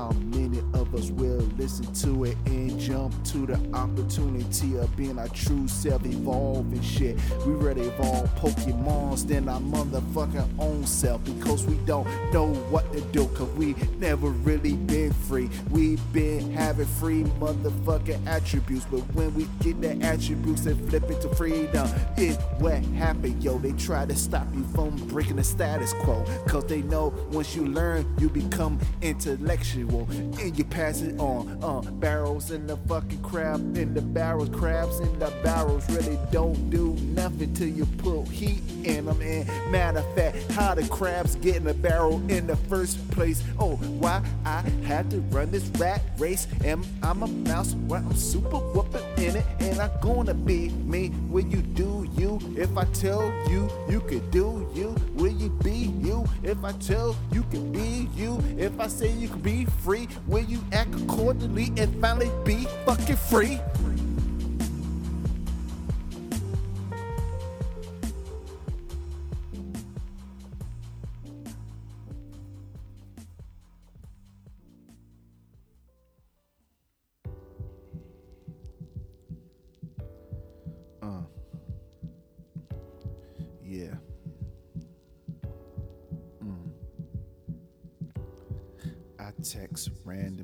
how 0.00 0.10
many 0.34 0.60
of 0.72 0.94
us 0.94 1.10
will 1.10 1.44
listen 1.58 1.92
to 1.92 2.24
it 2.24 2.34
and 2.46 2.80
jump 2.80 3.12
to 3.22 3.44
the 3.44 3.60
opportunity 3.74 4.78
of 4.78 4.96
being 4.96 5.18
our 5.18 5.28
true 5.28 5.68
self, 5.68 6.06
evolving 6.06 6.80
shit? 6.80 7.18
We 7.46 7.52
ready 7.52 7.82
evolve 7.82 8.34
Pokemons 8.36 9.28
than 9.28 9.46
our 9.46 9.60
motherfucking 9.60 10.58
own 10.58 10.86
self 10.86 11.22
because 11.24 11.66
we 11.66 11.74
don't 11.84 12.06
know 12.32 12.46
what 12.70 12.90
to 12.94 13.02
do, 13.12 13.26
cause 13.28 13.50
we 13.58 13.74
never 13.98 14.28
really 14.28 14.76
been 14.76 15.12
free. 15.12 15.50
We've 15.68 16.00
been 16.14 16.50
having 16.50 16.86
free 16.86 17.24
motherfucking 17.38 18.26
attributes, 18.26 18.86
but 18.90 19.00
when 19.14 19.34
we 19.34 19.48
get 19.60 19.82
the 19.82 20.02
attributes 20.02 20.64
and 20.64 20.88
flip 20.88 21.10
it 21.10 21.20
to 21.20 21.28
freedom, 21.34 21.90
it 22.16 22.40
what 22.58 22.82
happened, 22.96 23.44
yo. 23.44 23.58
They 23.58 23.72
try 23.72 24.06
to 24.06 24.16
stop 24.16 24.46
you 24.54 24.64
from 24.74 24.96
breaking 25.08 25.36
the 25.36 25.44
status 25.44 25.92
quo, 25.92 26.24
cause 26.46 26.64
they 26.64 26.80
know 26.80 27.12
once 27.32 27.54
you 27.54 27.66
learn, 27.66 28.06
you 28.18 28.30
become 28.30 28.78
intellectual 29.02 29.89
and 29.98 30.56
you 30.56 30.64
pass 30.64 31.02
it 31.02 31.18
on. 31.18 31.58
Uh, 31.62 31.80
barrels 31.92 32.50
in 32.50 32.66
the 32.66 32.76
fucking 32.76 33.22
crab, 33.22 33.76
in 33.76 33.94
the 33.94 34.00
barrels, 34.00 34.48
crabs 34.50 35.00
in 35.00 35.18
the 35.18 35.32
barrels 35.42 35.88
really 35.90 36.18
don't 36.30 36.70
do 36.70 36.94
nothing 37.14 37.52
till 37.54 37.68
you 37.68 37.86
put 37.98 38.28
heat 38.28 38.62
in 38.84 39.06
them. 39.06 39.20
And 39.20 39.46
matter 39.70 39.98
of 39.98 40.14
fact, 40.14 40.50
how 40.52 40.74
the 40.74 40.86
crabs 40.88 41.34
get 41.36 41.56
in 41.56 41.64
the 41.64 41.74
barrel 41.74 42.16
in 42.30 42.46
the 42.46 42.56
first 42.56 43.10
place? 43.10 43.42
Oh, 43.58 43.76
why 43.76 44.22
I 44.44 44.60
had 44.86 45.10
to 45.10 45.20
run 45.32 45.50
this 45.50 45.66
rat 45.78 46.02
race? 46.18 46.46
And 46.64 46.86
I'm 47.02 47.22
a 47.22 47.26
mouse 47.26 47.74
where 47.86 48.00
I'm 48.00 48.16
super 48.16 48.58
whooping 48.58 49.09
in 49.20 49.36
it, 49.36 49.46
and 49.60 49.80
I'm 49.80 49.90
gonna 50.00 50.34
be 50.34 50.70
me. 50.70 51.12
Will 51.28 51.46
you 51.46 51.62
do 51.62 52.08
you? 52.16 52.38
If 52.56 52.76
I 52.76 52.84
tell 52.86 53.22
you 53.48 53.70
you 53.88 54.00
could 54.00 54.30
do 54.30 54.68
you, 54.74 54.94
will 55.14 55.32
you 55.32 55.50
be 55.62 55.92
you? 56.02 56.24
If 56.42 56.64
I 56.64 56.72
tell 56.72 57.16
you, 57.32 57.40
you 57.40 57.42
can 57.50 57.72
be 57.72 58.08
you, 58.14 58.42
if 58.58 58.78
I 58.80 58.86
say 58.88 59.10
you 59.12 59.28
can 59.28 59.40
be 59.40 59.64
free, 59.64 60.08
will 60.26 60.44
you 60.44 60.62
act 60.72 60.94
accordingly 60.94 61.72
and 61.76 62.00
finally 62.00 62.30
be 62.44 62.66
fucking 62.84 63.16
free? 63.16 63.60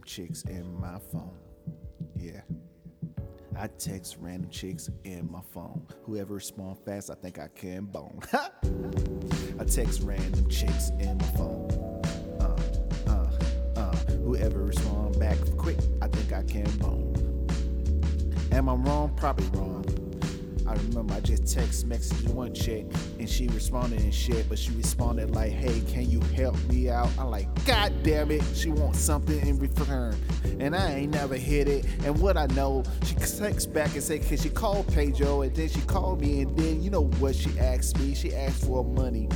Chicks 0.07 0.43
in 0.43 0.81
my 0.81 0.99
phone. 1.13 1.37
Yeah. 2.15 2.41
I 3.59 3.67
text 3.79 4.17
random 4.21 4.51
chicks 4.51 4.91
in 5.05 5.31
my 5.31 5.41
phone. 5.53 5.87
Whoever 6.05 6.35
respond 6.35 6.79
fast, 6.85 7.11
I 7.11 7.15
think 7.15 7.39
I 7.39 7.49
can 7.49 7.87
bone. 7.87 8.21
I 8.33 9.65
text 9.65 10.03
random 10.03 10.49
chicks 10.49 10.91
in 11.01 11.19
my 11.19 11.25
phone. 11.37 11.71
Uh, 12.41 12.57
uh, 13.07 13.81
uh. 13.81 13.97
Whoever 14.25 14.65
respond 14.65 15.19
back 15.19 15.39
quick, 15.57 15.79
I 16.03 16.09
think 16.09 16.33
I 16.33 16.43
can 16.43 16.71
bone. 16.79 17.47
Am 18.53 18.69
I 18.69 18.75
wrong? 18.75 19.13
Probably 19.17 19.47
wrong. 19.59 20.06
I 20.67 20.75
remember 20.75 21.15
I 21.15 21.21
just 21.21 21.53
text 21.53 21.89
messaged 21.89 22.29
one 22.33 22.53
chick 22.55 22.87
and 23.19 23.29
she 23.29 23.49
responded 23.49 24.01
and 24.01 24.15
shit, 24.15 24.49
but 24.49 24.59
she 24.59 24.73
responded 24.73 25.35
like, 25.35 25.53
"Hey, 25.53 25.81
can 25.81 26.11
you 26.11 26.21
help 26.35 26.57
me 26.69 26.91
out?" 26.91 27.09
I'm 27.19 27.31
like, 27.31 27.49
"God 27.65 27.93
damn 28.03 28.31
it!" 28.31 28.43
She 28.55 28.71
wants 28.71 28.99
something 28.99 29.39
in 29.47 29.59
return, 29.59 30.17
and 30.59 30.75
I 30.75 30.95
ain't 30.95 31.13
never 31.13 31.37
hit 31.37 31.69
it. 31.69 31.87
And 32.05 32.19
what 32.21 32.37
I 32.37 32.47
know, 32.47 32.83
she 33.05 33.15
texts 33.15 33.67
back 33.67 33.95
and 33.95 34.03
say, 34.03 34.19
cause 34.19 34.43
she 34.43 34.51
called 34.51 34.87
Pedro?" 34.93 35.43
And 35.43 35.55
then 35.55 35.69
she 35.69 35.81
called 35.83 36.21
me, 36.21 36.43
and 36.43 36.57
then 36.57 36.83
you 36.83 36.91
know 36.91 37.07
what 37.19 37.35
she 37.35 37.59
asked 37.59 37.99
me? 37.99 38.15
She 38.15 38.35
asked 38.35 38.65
for 38.65 38.85
money. 38.85 39.29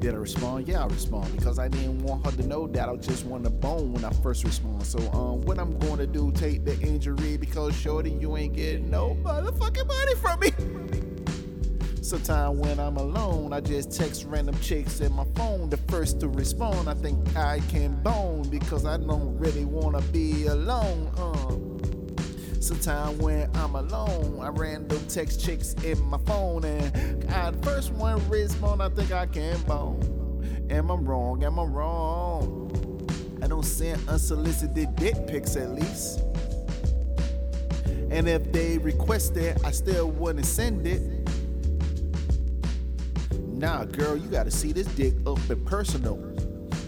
Did 0.00 0.14
I 0.14 0.18
respond? 0.18 0.68
Yeah, 0.68 0.84
I 0.84 0.86
respond 0.86 1.34
because 1.36 1.58
I 1.58 1.66
didn't 1.66 2.04
want 2.04 2.24
her 2.24 2.30
to 2.30 2.46
know 2.46 2.68
that 2.68 2.88
I 2.88 2.94
just 2.96 3.24
want 3.24 3.42
to 3.44 3.50
bone 3.50 3.92
when 3.92 4.04
I 4.04 4.10
first 4.10 4.44
respond. 4.44 4.84
So, 4.84 4.98
um, 5.10 5.40
what 5.42 5.58
I'm 5.58 5.76
going 5.80 5.98
to 5.98 6.06
do, 6.06 6.30
take 6.30 6.64
the 6.64 6.78
injury 6.80 7.36
because 7.36 7.74
shorty, 7.74 8.10
you 8.10 8.36
ain't 8.36 8.54
getting 8.54 8.90
no 8.90 9.16
motherfucking 9.24 9.88
money 9.88 10.14
from 10.14 10.40
me. 10.40 10.52
Sometimes 12.00 12.58
when 12.58 12.78
I'm 12.78 12.96
alone, 12.96 13.52
I 13.52 13.60
just 13.60 13.90
text 13.90 14.24
random 14.24 14.56
chicks 14.60 15.00
in 15.00 15.12
my 15.12 15.24
phone. 15.34 15.68
The 15.68 15.78
first 15.88 16.20
to 16.20 16.28
respond, 16.28 16.88
I 16.88 16.94
think 16.94 17.36
I 17.36 17.58
can 17.68 18.00
bone 18.02 18.48
because 18.48 18.86
I 18.86 18.98
don't 18.98 19.36
really 19.36 19.64
wanna 19.64 20.00
be 20.12 20.46
alone. 20.46 21.10
Uh. 21.18 21.37
Sometimes 22.60 23.18
when 23.18 23.48
I'm 23.54 23.74
alone, 23.76 24.40
I 24.40 24.48
random 24.48 25.06
text 25.06 25.44
chicks 25.44 25.74
in 25.84 26.00
my 26.02 26.18
phone, 26.26 26.64
and 26.64 27.30
I 27.30 27.52
first 27.62 27.92
one 27.92 28.26
respond, 28.28 28.82
I 28.82 28.88
think 28.88 29.12
I 29.12 29.26
can 29.26 29.60
bone. 29.62 30.66
Am 30.70 30.90
I 30.90 30.94
wrong? 30.94 31.44
Am 31.44 31.58
I 31.58 31.64
wrong? 31.64 33.08
I 33.42 33.46
don't 33.46 33.64
send 33.64 34.06
unsolicited 34.08 34.96
dick 34.96 35.14
pics 35.26 35.56
at 35.56 35.70
least. 35.70 36.20
And 38.10 38.28
if 38.28 38.50
they 38.52 38.78
request 38.78 39.36
it, 39.36 39.58
I 39.64 39.70
still 39.70 40.10
wouldn't 40.10 40.46
send 40.46 40.86
it. 40.86 41.00
Nah, 43.40 43.84
girl, 43.84 44.16
you 44.16 44.28
gotta 44.28 44.50
see 44.50 44.72
this 44.72 44.86
dick 44.88 45.14
up 45.26 45.38
and 45.48 45.64
personal 45.66 46.16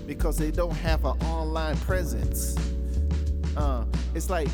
because 0.06 0.37
they 0.37 0.50
don't 0.50 0.74
have 0.74 1.04
an 1.04 1.20
online 1.22 1.76
presence. 1.78 2.56
Uh, 3.56 3.85
it's 4.14 4.30
like 4.30 4.48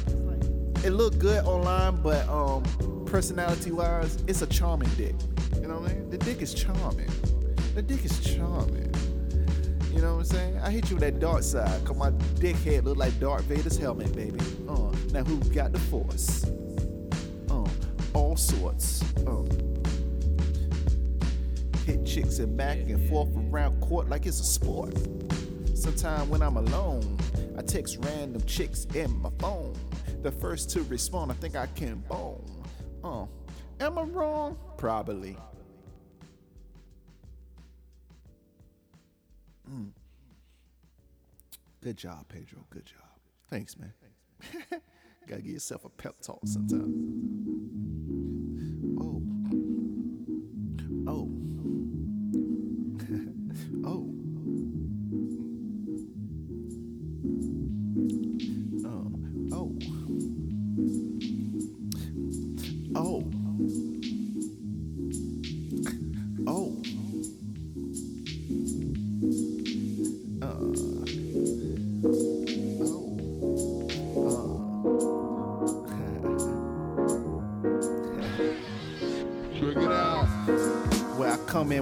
it 0.85 0.91
looked 0.91 1.19
good 1.19 1.45
online, 1.45 2.01
but 2.03 2.29
um, 2.29 2.63
personality 3.07 3.73
wise, 3.73 4.23
it's 4.27 4.43
a 4.43 4.47
charming 4.47 4.91
dick. 4.91 5.15
You 5.61 5.69
know 5.69 5.79
what 5.79 5.91
I 5.91 5.95
mean? 5.95 6.11
The 6.11 6.19
dick 6.19 6.43
is 6.43 6.55
charming. 6.55 7.11
The 7.75 7.83
dick 7.83 8.05
is 8.05 8.19
charming. 8.21 8.95
You 9.93 10.03
know 10.03 10.17
what 10.17 10.21
I'm 10.21 10.25
saying? 10.25 10.59
I 10.59 10.71
hit 10.71 10.91
you 10.91 10.97
with 10.97 11.05
that 11.05 11.21
dark 11.21 11.43
side, 11.43 11.85
cause 11.85 11.97
my 11.97 12.11
dick 12.39 12.57
head 12.57 12.85
look 12.85 12.99
like 12.99 13.19
Darth 13.19 13.45
Vader's 13.45 13.79
helmet, 13.79 14.15
baby. 14.15 14.39
Uh, 14.69 14.93
now 15.13 15.25
who 15.25 15.39
got 15.55 15.73
the 15.73 15.79
force? 15.79 16.45
Uh, 17.51 17.67
all 18.13 18.37
sorts. 18.37 19.03
Uh, 19.27 19.45
hit 21.87 22.05
chicks 22.05 22.41
and 22.41 22.57
back 22.57 22.79
and 22.79 23.09
forth 23.09 23.31
around 23.51 23.81
court 23.81 24.09
like 24.09 24.27
it's 24.27 24.41
a 24.41 24.45
sport. 24.45 24.93
Sometimes 25.75 26.29
when 26.29 26.43
I'm 26.43 26.57
alone, 26.57 27.17
I 27.57 27.63
text 27.63 27.99
random 28.01 28.43
chicks 28.45 28.87
in 28.95 29.11
my 29.23 29.31
phone. 29.39 29.75
The 30.23 30.33
first 30.33 30.71
to 30.71 30.83
respond, 30.85 31.31
I 31.31 31.35
think 31.35 31.57
I 31.57 31.67
can 31.69 32.03
bone. 32.09 32.45
Uh, 33.05 33.27
Am 33.79 33.99
I 33.99 34.03
wrong? 34.03 34.59
Probably. 34.77 35.37
Mm. 39.71 39.91
Good 41.83 41.97
job, 41.97 42.27
Pedro. 42.29 42.65
Good 42.71 42.87
job. 42.87 43.09
Thanks, 43.51 43.77
man. 43.79 43.93
Gotta 45.29 45.43
give 45.43 45.53
yourself 45.53 45.85
a 45.85 45.89
pep 45.89 46.21
talk 46.21 46.41
sometimes. 46.45 46.95
Oh. 49.01 49.23
Oh. 51.07 51.13
oh. 51.13 51.36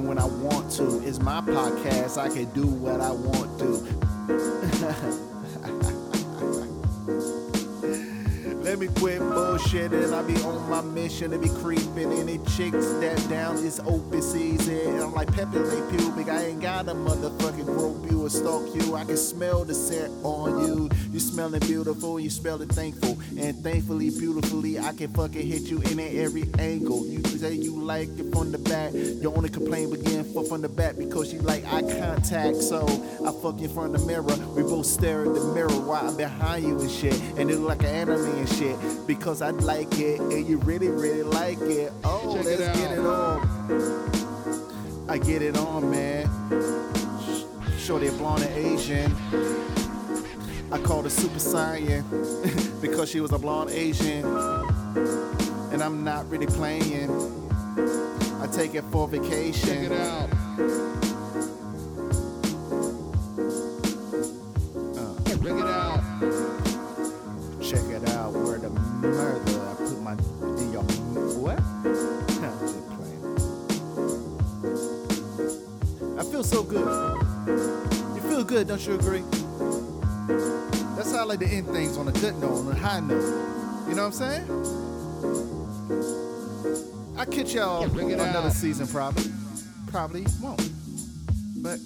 When 0.07 0.19
I 0.19 0.27
want 0.27 0.71
to. 0.73 1.01
It's 1.07 1.19
my 1.21 1.41
podcast. 1.41 2.19
I 2.19 2.29
can 2.29 2.45
do 2.53 2.67
what 2.67 3.01
I 3.01 3.11
want 3.11 3.59
to. 3.61 4.04
Let 8.75 8.81
me 8.81 9.01
quit 9.01 9.21
bullshit 9.21 9.93
and 9.93 10.13
I 10.13 10.23
be 10.23 10.35
on 10.43 10.69
my 10.69 10.81
mission 10.81 11.31
to 11.31 11.39
be 11.39 11.49
creeping. 11.49 12.11
Any 12.11 12.39
chicks 12.39 12.89
that 12.95 13.25
down 13.31 13.59
is 13.59 13.79
open 13.87 14.21
season. 14.21 15.01
I'm 15.01 15.15
like 15.15 15.33
Pepe 15.33 15.57
Le 15.57 15.91
Pew, 15.93 16.11
big. 16.11 16.29
I 16.29 16.47
ain't 16.47 16.61
got 16.61 16.89
a 16.89 16.93
motherfucking 16.93 17.67
grope 17.67 18.11
you 18.11 18.27
or 18.27 18.31
stalk 18.31 18.75
you. 18.75 18.97
I 18.97 19.05
can 19.05 19.17
smell 19.17 19.65
the 19.65 19.75
scent 19.75 20.13
on 20.25 20.67
you. 20.67 20.91
You 21.13 21.21
smelling 21.21 21.61
beautiful, 21.61 22.19
you 22.19 22.31
smelling 22.31 22.67
thankful. 22.67 23.17
And 23.39 23.57
thankfully, 23.63 24.11
beautifully, 24.11 24.81
I 24.81 24.93
can 24.93 25.13
fucking 25.13 25.47
hit 25.47 25.63
you 25.71 25.81
in 25.83 26.01
every 26.01 26.51
angle. 26.59 27.07
You 27.07 27.23
say 27.45 27.55
you 27.55 27.81
like 27.81 28.09
it 28.19 28.33
from 28.33 28.51
the 28.51 28.59
back. 28.59 28.93
Your 28.95 29.37
only 29.37 29.51
complaint 29.51 29.93
begin 29.93 30.25
for 30.33 30.43
from 30.43 30.63
the 30.63 30.69
back 30.69 30.97
because 30.97 31.33
you 31.33 31.39
like 31.41 31.65
eye 31.67 31.83
contact. 31.83 32.57
So 32.57 32.85
I 33.25 33.31
fuck 33.41 33.61
you 33.61 33.67
of 33.67 33.93
the 33.93 33.99
mirror. 34.07 34.23
We 34.23 34.63
both 34.63 34.87
stare 34.87 35.21
at 35.27 35.35
the 35.35 35.45
mirror 35.55 35.69
while 35.71 36.09
I'm 36.09 36.17
behind 36.17 36.65
you 36.65 36.81
and 36.81 36.91
shit. 36.91 37.21
And 37.37 37.51
it 37.51 37.59
look 37.59 37.79
like 37.79 37.83
an 37.83 37.95
anime 37.95 38.39
and 38.39 38.49
shit. 38.49 38.64
Because 39.07 39.43
I 39.43 39.51
like 39.51 39.99
it 39.99 40.21
and 40.21 40.47
you 40.47 40.59
really, 40.59 40.89
really 40.89 41.23
like 41.23 41.61
it. 41.61 41.93
Oh, 42.05 42.35
Check 42.35 42.45
let's 42.45 42.61
it 42.61 42.75
get 42.75 42.93
it 42.93 42.99
on. 43.01 44.15
I 45.09 45.19
get 45.19 45.43
it 45.43 45.57
on, 45.57 45.91
man. 45.91 46.29
Shorty 47.79 48.07
a 48.07 48.13
blonde 48.13 48.43
and 48.45 48.55
Asian. 48.55 49.15
I 50.73 50.79
called 50.79 51.05
her 51.05 51.11
Super 51.11 51.39
Saiyan 51.39 52.81
because 52.81 53.11
she 53.11 53.21
was 53.21 53.33
a 53.33 53.39
blonde 53.39 53.71
Asian. 53.71 54.25
And 55.73 55.83
I'm 55.83 56.03
not 56.03 56.29
really 56.31 56.47
playing. 56.47 57.11
I 58.41 58.47
take 58.47 58.75
it 58.75 58.85
for 58.91 59.07
vacation. 59.09 59.69
Check 59.69 59.91
it 59.91 59.93
out. 59.93 60.31
Uh. 64.97 65.15
Check 65.29 65.43
it 65.43 65.67
out. 65.67 65.84
Murder. 69.05 69.61
I 69.71 69.75
put 69.77 70.01
my 70.03 70.13
in 70.59 70.73
your 70.73 70.83
what? 70.83 71.61
I'm 71.61 72.59
just 72.61 72.89
playing. 72.97 73.23
I 76.19 76.23
feel 76.25 76.45
so 76.45 76.63
good. 76.63 76.87
You 78.15 78.21
feel 78.29 78.45
good, 78.45 78.69
don't 78.69 78.85
you 78.87 78.95
agree? 78.95 79.23
That's 80.97 81.13
how 81.13 81.21
I 81.21 81.25
like 81.25 81.41
to 81.41 81.47
end 81.47 81.69
things 81.69 81.97
on 81.99 82.09
a 82.09 82.13
good 82.13 82.37
note, 82.39 82.55
on 82.67 82.69
a 82.73 82.75
high 82.75 83.01
note. 83.01 83.23
You 83.89 83.95
know 83.95 84.09
what 84.09 84.21
I'm 84.21 84.47
saying? 84.47 84.47
I 87.17 87.25
catch 87.27 87.55
y'all 87.55 87.89
Bring 87.89 88.11
it 88.11 88.15
another 88.19 88.49
out. 88.49 88.53
season 88.53 88.87
probably. 88.87 89.31
Probably 89.91 90.27
won't. 90.43 90.71
But 91.63 91.79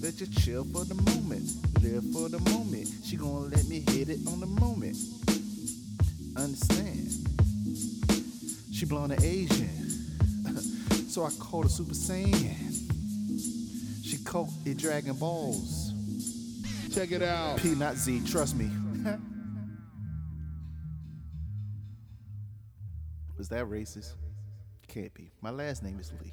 let 0.00 0.20
you 0.20 0.26
chill 0.26 0.64
for 0.64 0.84
the 0.84 0.94
moment. 0.94 1.50
Live 1.82 2.04
for 2.12 2.28
the 2.28 2.38
moment. 2.50 2.88
She 3.04 3.16
gonna 3.16 3.46
let 3.54 3.66
me 3.66 3.80
hit 3.90 4.08
it 4.08 4.20
on 4.26 4.40
the 4.40 4.46
moment. 4.46 4.96
Understand? 6.40 7.10
She 8.72 8.86
blonde 8.86 9.12
and 9.12 9.22
Asian. 9.22 9.68
so 11.10 11.24
I 11.24 11.30
called 11.38 11.64
her 11.64 11.68
Super 11.68 11.92
Saiyan. 11.92 12.56
She 14.02 14.16
caught 14.24 14.48
it 14.64 14.78
Dragon 14.78 15.16
Balls. 15.16 15.92
Check 16.94 17.12
it 17.12 17.22
out. 17.22 17.58
P 17.58 17.74
not 17.74 17.96
Z, 17.96 18.22
trust 18.26 18.56
me. 18.56 18.70
Was 23.36 23.50
that 23.50 23.66
racist? 23.66 24.14
Can't 24.88 25.12
be. 25.12 25.30
My 25.42 25.50
last 25.50 25.82
name 25.82 26.00
is 26.00 26.10
Lee. 26.22 26.32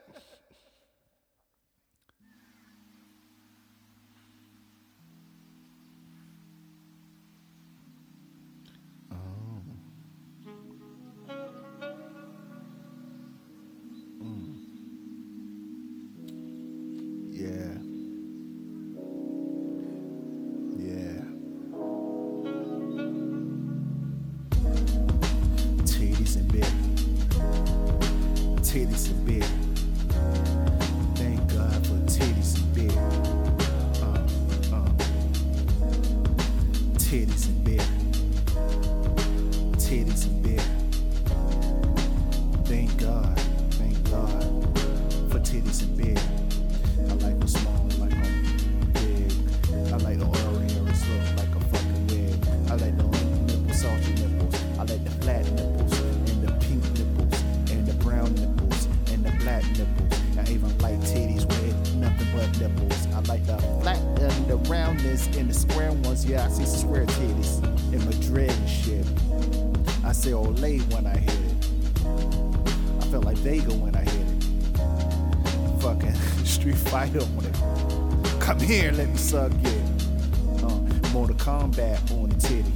let 79.07 79.13
me 79.13 79.17
suck 79.17 79.51
it. 79.63 80.63
Uh, 80.63 81.09
Mortal 81.13 81.35
Kombat 81.35 82.11
on 82.11 82.29
the 82.29 82.35
titty. 82.35 82.71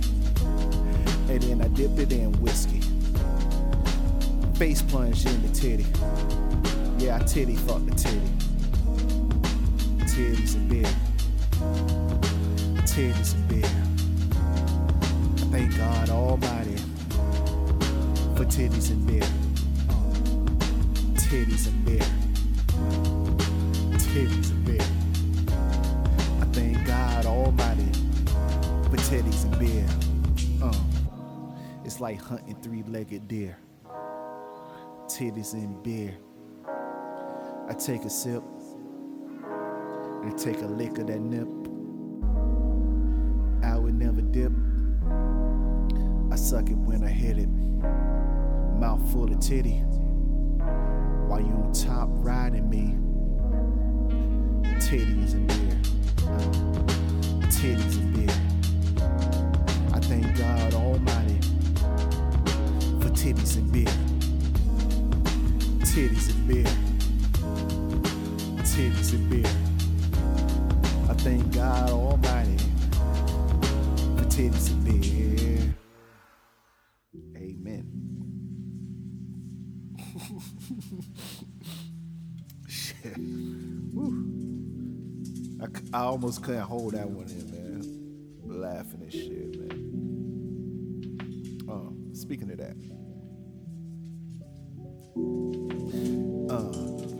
And 1.32 1.42
then 1.42 1.62
I 1.62 1.68
dipped 1.70 2.00
it 2.00 2.12
in 2.12 2.32
whiskey. 2.42 2.82
Face 4.58 4.82
plunge 4.82 5.26
in 5.26 5.42
the 5.42 5.50
titty. 5.50 5.86
Yeah, 6.98 7.18
I 7.18 7.24
titty 7.24 7.56
fuck 7.56 7.86
the 7.86 7.96
titty. 7.96 8.20
Titties 10.06 10.56
and 10.56 10.70
beer. 10.70 10.94
Titties 12.84 13.34
and 13.34 13.48
beer. 13.48 13.72
I 15.38 15.52
thank 15.52 15.78
God 15.78 16.10
Almighty 16.10 16.78
for 18.36 18.46
titties 18.46 18.92
and 18.92 19.06
beer. 19.08 19.24
Uh, 19.90 19.94
titties 21.16 21.68
and 21.68 21.86
beer 21.86 22.06
titties 24.12 24.51
God 26.92 27.26
Almighty 27.26 27.90
for 28.84 28.98
and 29.46 29.58
beer. 29.58 29.88
Uh, 30.62 30.76
it's 31.86 32.02
like 32.02 32.22
hunting 32.22 32.58
three-legged 32.62 33.30
deer. 33.30 33.58
Titties 35.06 35.54
and 35.54 35.82
beer. 35.84 36.18
I 37.70 37.74
take 37.76 38.04
a 38.04 38.10
sip 38.10 38.44
and 40.24 40.38
take 40.38 40.62
a 40.62 40.66
lick 40.66 40.98
of 40.98 41.08
that 41.08 41.22
nip. 41.22 41.48
I 43.64 43.78
would 43.78 43.96
never 43.96 44.20
dip. 44.20 44.52
I 46.30 46.36
suck 46.36 46.70
it 46.70 46.78
when 46.78 47.06
I 47.06 47.10
hit 47.10 47.38
it. 47.38 47.48
Mouth 48.82 49.10
full 49.14 49.32
of 49.32 49.40
titty. 49.40 49.78
While 51.30 51.40
you 51.40 51.54
on 51.54 51.72
top 51.72 52.10
riding 52.12 52.70
me. 52.70 52.98
Titties 54.82 55.36
and 55.36 55.48
beer. 55.48 55.61
Beer. 74.50 75.76
Amen. 77.38 77.86
Shit. 82.68 83.18
Woo. 83.94 84.26
I, 85.62 85.66
I 85.94 86.02
almost 86.04 86.44
couldn't 86.44 86.62
hold 86.62 86.94
that 86.94 87.10
one 87.10 87.28
in, 87.30 87.52
man. 87.52 87.82
Laughing 88.44 89.02
and 89.02 89.12
shit, 89.12 89.60
man. 89.60 89.78
Uh, 91.70 91.92
speaking 92.16 92.50
of 92.52 92.58
that. 92.58 92.76
Uh, 96.52 96.72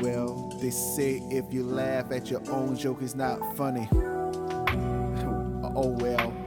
well, 0.04 0.58
they 0.62 0.72
say 0.72 1.22
if 1.30 1.54
you 1.54 1.64
laugh 1.64 2.12
at 2.12 2.32
your 2.32 2.42
own 2.52 2.76
joke, 2.76 3.02
it's 3.02 3.16
not 3.16 3.56
funny. 3.56 3.88
oh 5.76 5.96
well. 6.00 6.41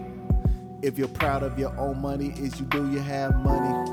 If 0.84 0.98
you're 0.98 1.08
proud 1.08 1.42
of 1.42 1.58
your 1.58 1.74
own 1.80 2.02
money, 2.02 2.34
is 2.36 2.60
you 2.60 2.66
do 2.66 2.92
you 2.92 2.98
have 2.98 3.34
money? 3.36 3.90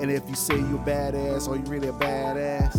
And 0.00 0.08
if 0.08 0.28
you 0.28 0.36
say 0.36 0.54
you're 0.54 0.78
badass, 0.78 1.48
are 1.48 1.56
you 1.56 1.64
really 1.64 1.88
a 1.88 1.92
badass? 1.92 2.76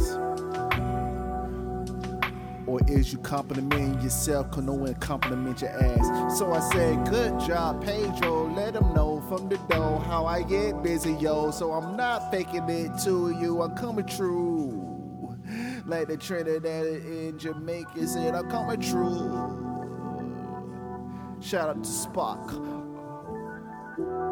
Or 2.66 2.80
is 2.88 3.12
you 3.12 3.20
complimenting 3.20 4.00
yourself 4.00 4.50
cause 4.50 4.64
no 4.64 4.76
one 4.76 4.94
compliment 4.96 5.60
your 5.60 5.72
ass? 5.72 6.40
So 6.40 6.54
I 6.54 6.62
said, 6.72 7.06
good 7.10 7.38
job, 7.42 7.84
Pedro. 7.84 8.50
Let 8.54 8.72
them 8.72 8.94
know 8.94 9.22
from 9.28 9.50
the 9.50 9.58
door 9.58 10.00
how 10.00 10.26
I 10.26 10.42
get 10.42 10.82
busy, 10.84 11.16
yo. 11.16 11.52
So 11.52 11.74
I'm 11.74 11.98
not 11.98 12.32
faking 12.32 12.70
it 12.70 12.98
to 13.04 13.38
you, 13.42 13.62
I'm 13.62 13.76
coming 13.76 14.06
true. 14.06 15.38
Like 15.86 16.08
the 16.08 16.16
Trinidad 16.16 16.86
in 16.86 17.38
Jamaica 17.38 18.08
said, 18.08 18.36
I'm 18.36 18.50
coming 18.50 18.80
true. 18.80 19.65
Shout 21.46 21.70
out 21.70 21.84
to 21.84 21.90
Spock. 21.92 22.50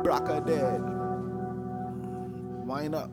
Braca 0.04 0.44
dead. 0.48 0.82
Wind 2.66 2.96
up. 2.96 3.12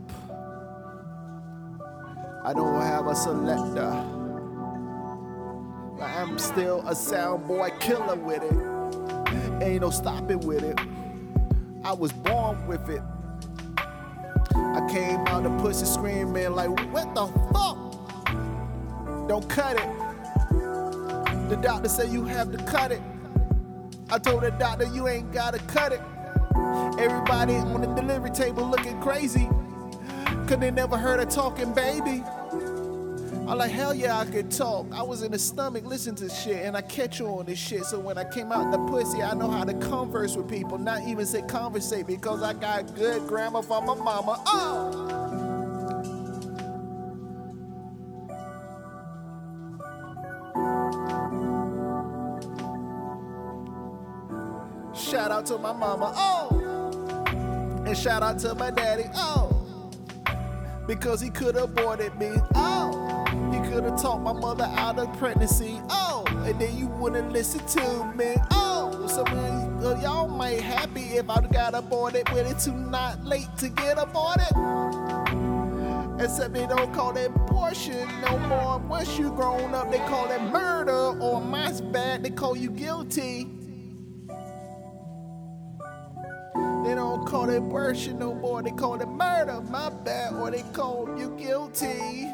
I 2.43 2.55
don't 2.55 2.81
have 2.81 3.07
a 3.09 3.15
selector. 3.15 3.93
I 6.01 6.13
am 6.15 6.39
still 6.39 6.83
a 6.89 6.95
sound 6.95 7.47
boy 7.47 7.69
killer 7.79 8.17
with 8.17 8.43
it. 8.43 9.63
Ain't 9.63 9.83
no 9.83 9.91
stopping 9.91 10.41
with 10.41 10.63
it. 10.63 10.81
I 11.85 11.93
was 11.93 12.11
born 12.11 12.67
with 12.67 12.89
it. 12.89 13.03
I 14.55 14.89
came 14.91 15.27
out 15.27 15.43
the 15.43 15.51
pussy 15.61 15.85
screaming 15.85 16.55
like, 16.55 16.71
what 16.91 17.15
the 17.15 17.27
fuck? 17.53 17.77
Don't 19.29 19.47
cut 19.51 19.77
it. 19.79 19.89
The 21.51 21.59
doctor 21.61 21.91
said 21.91 22.09
you 22.09 22.25
have 22.25 22.51
to 22.53 22.65
cut 22.65 22.93
it. 22.93 23.03
I 24.12 24.18
told 24.18 24.42
the 24.42 24.51
doctor 24.51 24.87
you 24.87 25.07
ain't 25.07 25.33
gotta 25.33 25.59
cut 25.61 25.92
it. 25.92 26.01
Everybody 26.99 27.55
on 27.55 27.81
the 27.81 27.87
delivery 27.94 28.31
table 28.31 28.68
looking 28.68 29.01
crazy. 29.01 29.49
Cause 30.49 30.59
they 30.59 30.73
never 30.73 30.96
heard 30.96 31.20
a 31.20 31.27
talking 31.27 31.73
baby. 31.73 32.25
I'm 33.49 33.59
like, 33.59 33.70
hell 33.70 33.94
yeah, 33.94 34.18
I 34.18 34.27
could 34.27 34.51
talk. 34.51 34.87
I 34.92 35.03
was 35.03 35.23
in 35.23 35.31
the 35.31 35.38
stomach 35.38 35.85
listening 35.85 36.16
to 36.16 36.29
shit 36.29 36.64
and 36.64 36.77
I 36.77 36.83
catch 36.83 37.20
on 37.20 37.46
this 37.46 37.59
shit. 37.59 37.85
So 37.85 38.01
when 38.01 38.18
I 38.18 38.25
came 38.25 38.51
out 38.51 38.73
the 38.73 38.79
pussy, 38.79 39.23
I 39.23 39.35
know 39.35 39.51
how 39.51 39.64
to 39.64 39.75
converse 39.75 40.37
with 40.37 40.49
people, 40.49 40.79
not 40.79 41.03
even 41.07 41.25
say 41.25 41.42
conversate 41.42 42.07
because 42.07 42.42
I 42.42 42.53
got 42.53 42.94
good 42.96 43.27
grammar 43.29 43.62
from 43.62 43.87
my 43.87 43.94
mama. 43.94 44.42
Oh! 44.46 45.20
Shout 55.31 55.38
out 55.38 55.47
to 55.47 55.59
my 55.59 55.73
mama, 55.73 56.12
oh! 56.16 57.85
And 57.87 57.97
shout 57.97 58.21
out 58.25 58.40
to 58.40 58.53
my 58.57 58.73
daddy, 58.73 59.05
oh! 59.14 59.93
Because 60.88 61.21
he 61.21 61.31
could 61.31 61.55
have 61.55 61.71
aborted 61.71 62.19
me, 62.19 62.33
oh! 62.57 63.25
He 63.53 63.61
could 63.71 63.85
have 63.85 64.03
talked 64.03 64.23
my 64.23 64.33
mother 64.33 64.64
out 64.64 64.99
of 64.99 65.16
pregnancy, 65.19 65.81
oh! 65.88 66.25
And 66.45 66.61
then 66.61 66.77
you 66.77 66.88
wouldn't 66.88 67.31
listen 67.31 67.64
to 67.64 68.12
me, 68.16 68.35
oh! 68.51 69.07
So 69.07 69.23
uh, 69.23 70.01
y'all 70.03 70.27
might 70.27 70.62
happy 70.62 71.03
if 71.03 71.31
I 71.31 71.47
got 71.47 71.77
aborted, 71.77 72.25
but 72.25 72.38
it's 72.38 72.64
too 72.64 72.75
not 72.75 73.25
late 73.25 73.47
to 73.59 73.69
get 73.69 73.99
aborted. 73.99 74.51
Except 76.21 76.55
they 76.55 76.66
don't 76.66 76.93
call 76.93 77.12
that 77.12 77.29
abortion 77.29 78.09
no 78.21 78.37
more. 78.37 78.79
Once 78.79 79.16
you 79.16 79.31
grown 79.31 79.75
up, 79.75 79.93
they 79.93 79.99
call 79.99 80.29
it 80.29 80.43
murder, 80.51 81.16
or 81.21 81.40
mine's 81.40 81.81
bad, 81.81 82.25
they 82.25 82.31
call 82.31 82.57
you 82.57 82.69
guilty. 82.69 83.47
They 86.85 86.95
don't 86.95 87.27
call 87.27 87.51
it 87.51 87.59
abortion 87.59 88.19
no 88.19 88.35
more, 88.35 88.62
they 88.62 88.71
call 88.71 89.01
it 89.01 89.09
murder, 89.09 89.61
my 89.61 89.90
bad, 89.90 90.35
or 90.35 90.51
they 90.51 90.62
call 90.73 91.09
you 91.19 91.37
guilty. 91.37 92.27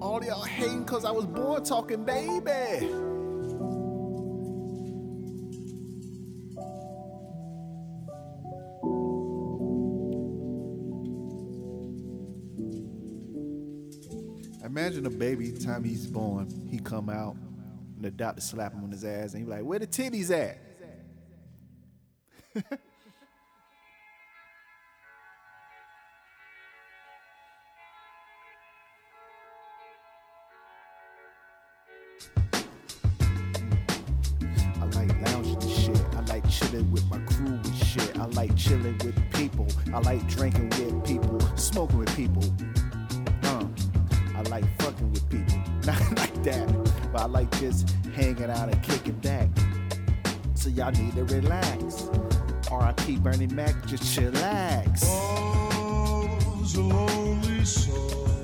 All 0.00 0.22
y'all 0.24 0.42
hating 0.42 0.84
cause 0.84 1.04
I 1.04 1.10
was 1.10 1.26
born 1.26 1.64
talking 1.64 2.04
baby. 2.04 3.07
Imagine 14.88 15.04
a 15.04 15.10
baby 15.10 15.50
the 15.50 15.62
time 15.62 15.84
he's 15.84 16.06
born, 16.06 16.48
he 16.70 16.78
come 16.78 17.10
out 17.10 17.36
and 17.96 18.02
the 18.02 18.10
doctor 18.10 18.40
slap 18.40 18.72
him 18.72 18.84
on 18.84 18.90
his 18.90 19.04
ass 19.04 19.34
and 19.34 19.44
he 19.44 19.46
like, 19.46 19.62
where 19.62 19.78
the 19.78 19.86
titties 19.86 20.30
at? 20.30 20.58
I 34.80 34.84
like 34.94 35.20
lounging 35.20 35.68
shit. 35.68 36.02
I 36.16 36.20
like 36.28 36.48
chilling 36.48 36.90
with 36.90 37.04
my 37.10 37.18
crew 37.18 37.60
and 37.62 37.76
shit. 37.76 38.18
I 38.18 38.24
like 38.24 38.56
chilling 38.56 38.96
with 39.04 39.32
people. 39.34 39.68
I 39.92 39.98
like 39.98 40.26
drinking 40.28 40.70
with 40.70 41.04
people, 41.04 41.38
smoking 41.58 41.98
with 41.98 42.16
people. 42.16 42.42
I 44.38 44.42
like 44.42 44.64
fucking 44.82 45.10
with 45.10 45.28
people. 45.28 45.58
Not 45.84 46.16
like 46.16 46.42
that, 46.44 47.12
but 47.12 47.22
I 47.22 47.24
like 47.24 47.50
just 47.58 47.90
hanging 48.14 48.50
out 48.50 48.68
and 48.72 48.80
kicking 48.84 49.14
back. 49.14 49.48
So 50.54 50.68
y'all 50.68 50.92
need 50.92 51.16
to 51.16 51.24
relax. 51.24 52.08
R.I.P. 52.70 53.16
Bernie 53.16 53.48
Mac, 53.48 53.74
just 53.86 54.04
chillax. 54.04 55.02
A 56.76 56.80
lonely 56.80 57.64
soul 57.64 58.37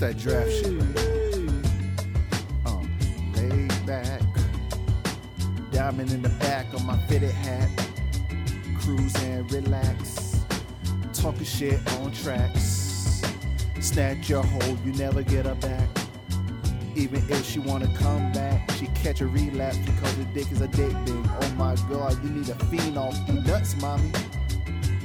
That 0.00 0.16
draft 0.16 0.48
shit. 0.52 0.80
Uh, 2.64 2.82
lay 3.34 3.66
back, 3.84 4.22
diamond 5.72 6.12
in 6.12 6.22
the 6.22 6.28
back 6.38 6.72
of 6.72 6.84
my 6.84 6.96
fitted 7.08 7.32
hat, 7.32 7.68
cruise 8.78 9.12
and 9.24 9.50
relax, 9.50 10.44
talking 11.12 11.42
shit 11.42 11.80
on 11.94 12.12
tracks. 12.12 13.22
Snatch 13.80 14.28
your 14.28 14.44
hold, 14.44 14.78
you 14.84 14.92
never 14.92 15.24
get 15.24 15.46
her 15.46 15.56
back. 15.56 15.88
Even 16.94 17.20
if 17.28 17.44
she 17.44 17.58
wanna 17.58 17.92
come 17.96 18.30
back, 18.30 18.70
she 18.78 18.86
catch 18.94 19.20
a 19.20 19.26
relapse 19.26 19.78
because 19.78 20.16
the 20.16 20.24
dick 20.26 20.52
is 20.52 20.60
addicting. 20.60 21.28
Oh 21.42 21.54
my 21.56 21.74
god, 21.92 22.22
you 22.22 22.30
need 22.30 22.48
a 22.48 22.54
fiend 22.66 22.96
off 22.96 23.16
the 23.26 23.32
nuts, 23.32 23.74
mommy. 23.80 24.12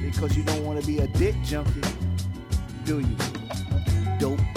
Because 0.00 0.36
you 0.36 0.44
don't 0.44 0.64
wanna 0.64 0.82
be 0.82 0.98
a 0.98 1.08
dick 1.08 1.34
junkie, 1.42 1.80
do 2.84 3.00
you? 3.00 3.33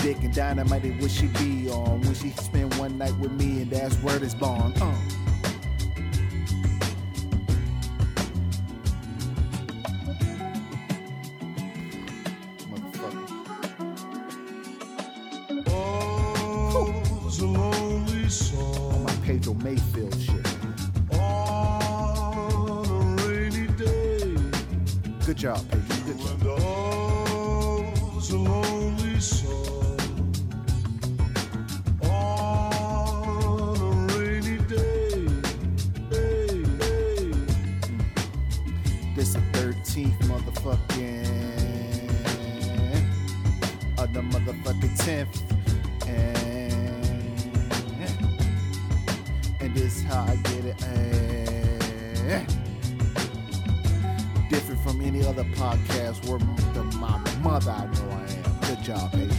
Dick 0.07 0.23
and 0.23 0.33
dynamite 0.33 0.85
it 0.85 1.01
would 1.01 1.11
she 1.11 1.27
be 1.27 1.69
on 1.69 1.99
when 1.99 2.13
she 2.13 2.29
spend 2.29 2.73
one 2.75 2.97
night 2.97 3.13
with 3.19 3.33
me 3.33 3.63
and 3.63 3.69
that's 3.69 3.93
word 4.01 4.21
is 4.21 4.33
born. 4.33 4.71
Uh. 4.77 4.95
A 17.39 17.43
lonely 17.43 18.23
On 18.23 18.29
song 18.29 19.03
my 19.03 19.11
Pedro 19.25 19.55
Mayfield 19.55 20.17
shit. 20.17 20.47
on 21.19 22.85
a 22.87 23.25
rainy 23.27 23.67
day. 23.75 24.37
Good 25.25 25.35
job, 25.35 25.69
Pedro. 25.69 25.96
Motherfucking 40.67 41.23
of 43.99 44.13
the 44.13 44.21
motherfucking 44.21 44.97
10th. 44.97 45.41
And 46.07 46.73
and 49.61 49.75
this 49.75 50.03
how 50.03 50.23
I 50.23 50.35
get 50.35 50.65
it. 50.65 50.83
eh. 50.83 52.45
different 54.49 54.79
from 54.81 55.01
any 55.01 55.25
other 55.25 55.43
podcast 55.55 56.25
where 56.27 56.39
the, 56.73 56.83
my 56.97 57.17
mother 57.41 57.71
I 57.71 57.85
know 57.85 58.09
I 58.11 58.23
am. 58.23 58.75
Good 58.75 58.83
job, 58.83 59.09
Asia. 59.15 59.36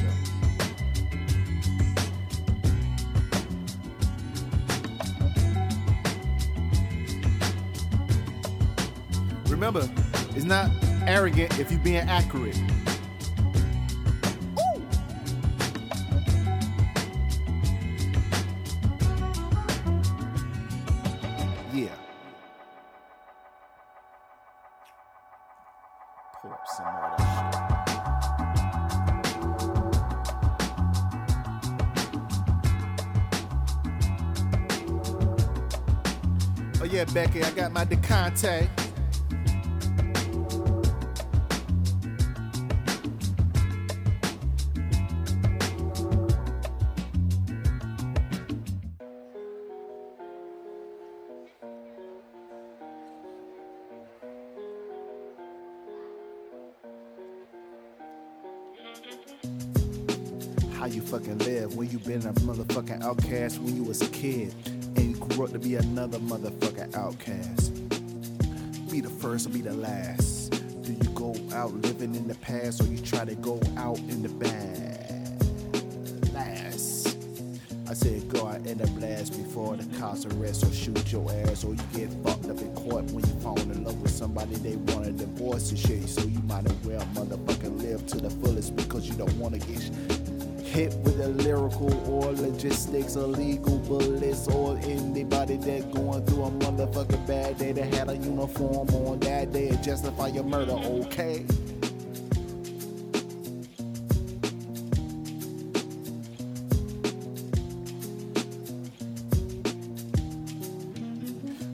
If 11.45 11.71
you're 11.71 11.81
being 11.81 12.09
accurate. 12.09 12.57
Oh 36.81 36.85
yeah, 36.85 37.05
Becky, 37.05 37.43
I 37.43 37.51
got 37.53 37.73
my 37.73 37.85
Deconte. 37.85 38.88
Outcast 63.09 63.59
when 63.61 63.75
you 63.75 63.83
was 63.83 64.03
a 64.03 64.09
kid 64.09 64.53
and 64.97 65.19
grew 65.19 65.47
up 65.47 65.51
to 65.51 65.59
be 65.59 65.77
another 65.77 66.19
motherfucker 66.19 66.95
outcast. 66.95 67.73
Be 68.91 69.01
the 69.01 69.09
first 69.09 69.47
or 69.47 69.49
be 69.49 69.63
the 69.63 69.73
last. 69.73 70.51
Do 70.83 70.93
you 70.93 71.09
go 71.15 71.35
out 71.55 71.73
living 71.73 72.15
in 72.15 72.29
the 72.29 72.35
past 72.35 72.83
or 72.83 72.85
you 72.85 72.99
try 72.99 73.25
to 73.25 73.35
go 73.37 73.63
out 73.79 73.97
in 74.11 74.23
the 74.23 74.29
bad? 74.29 75.43
Last. 76.35 77.17
I 77.89 77.95
said 77.95 78.29
go 78.29 78.47
out 78.47 78.67
in 78.67 78.77
the 78.77 78.87
blast 78.89 79.43
before 79.43 79.79
the 79.79 79.99
cops 79.99 80.27
arrest 80.27 80.65
or 80.65 80.73
shoot 80.73 81.11
your 81.11 81.33
ass 81.47 81.65
or 81.65 81.75
you 81.75 81.83
get 81.95 82.13
fucked 82.23 82.51
up 82.51 82.61
in 82.61 82.75
court 82.75 83.05
when 83.07 83.27
you 83.27 83.41
fall 83.41 83.59
in 83.59 83.85
love 83.85 84.03
with 84.03 84.11
somebody 84.11 84.55
they 84.57 84.77
want 84.93 85.07
to 85.07 85.13
divorce 85.13 85.71
and 85.71 85.79
shit. 85.79 86.07
So 86.11 86.21
you 86.27 86.41
might 86.41 86.67
as 86.67 86.77
well 86.85 87.01
motherfucking 87.15 87.81
live 87.81 88.07
to 88.09 88.19
the 88.19 88.29
fullest 88.29 88.77
because 88.77 89.09
you 89.09 89.15
don't 89.15 89.35
want 89.39 89.55
to 89.55 89.61
get 89.61 90.28
hit 90.69 90.95
with 90.99 91.19
a 91.21 91.29
lyrical 91.29 91.93
or 92.11 92.33
logistics 92.33 93.17
or 93.17 93.27
legal 93.27 93.79
bullets 93.79 94.47
or 94.49 94.77
anybody 94.79 95.57
that 95.57 95.91
going 95.93 96.25
through 96.27 96.45
a 96.45 96.51
motherfucking 96.51 97.27
bad 97.27 97.57
day 97.59 97.73
that 97.73 97.95
had 97.95 98.09
a 98.11 98.17
uniform 98.17 98.89
on 98.91 99.19
that 99.21 99.51
day 99.53 99.71
to 99.71 99.77
justify 99.83 100.29
your 100.29 100.45
murder, 100.45 100.73
okay? 100.73 101.45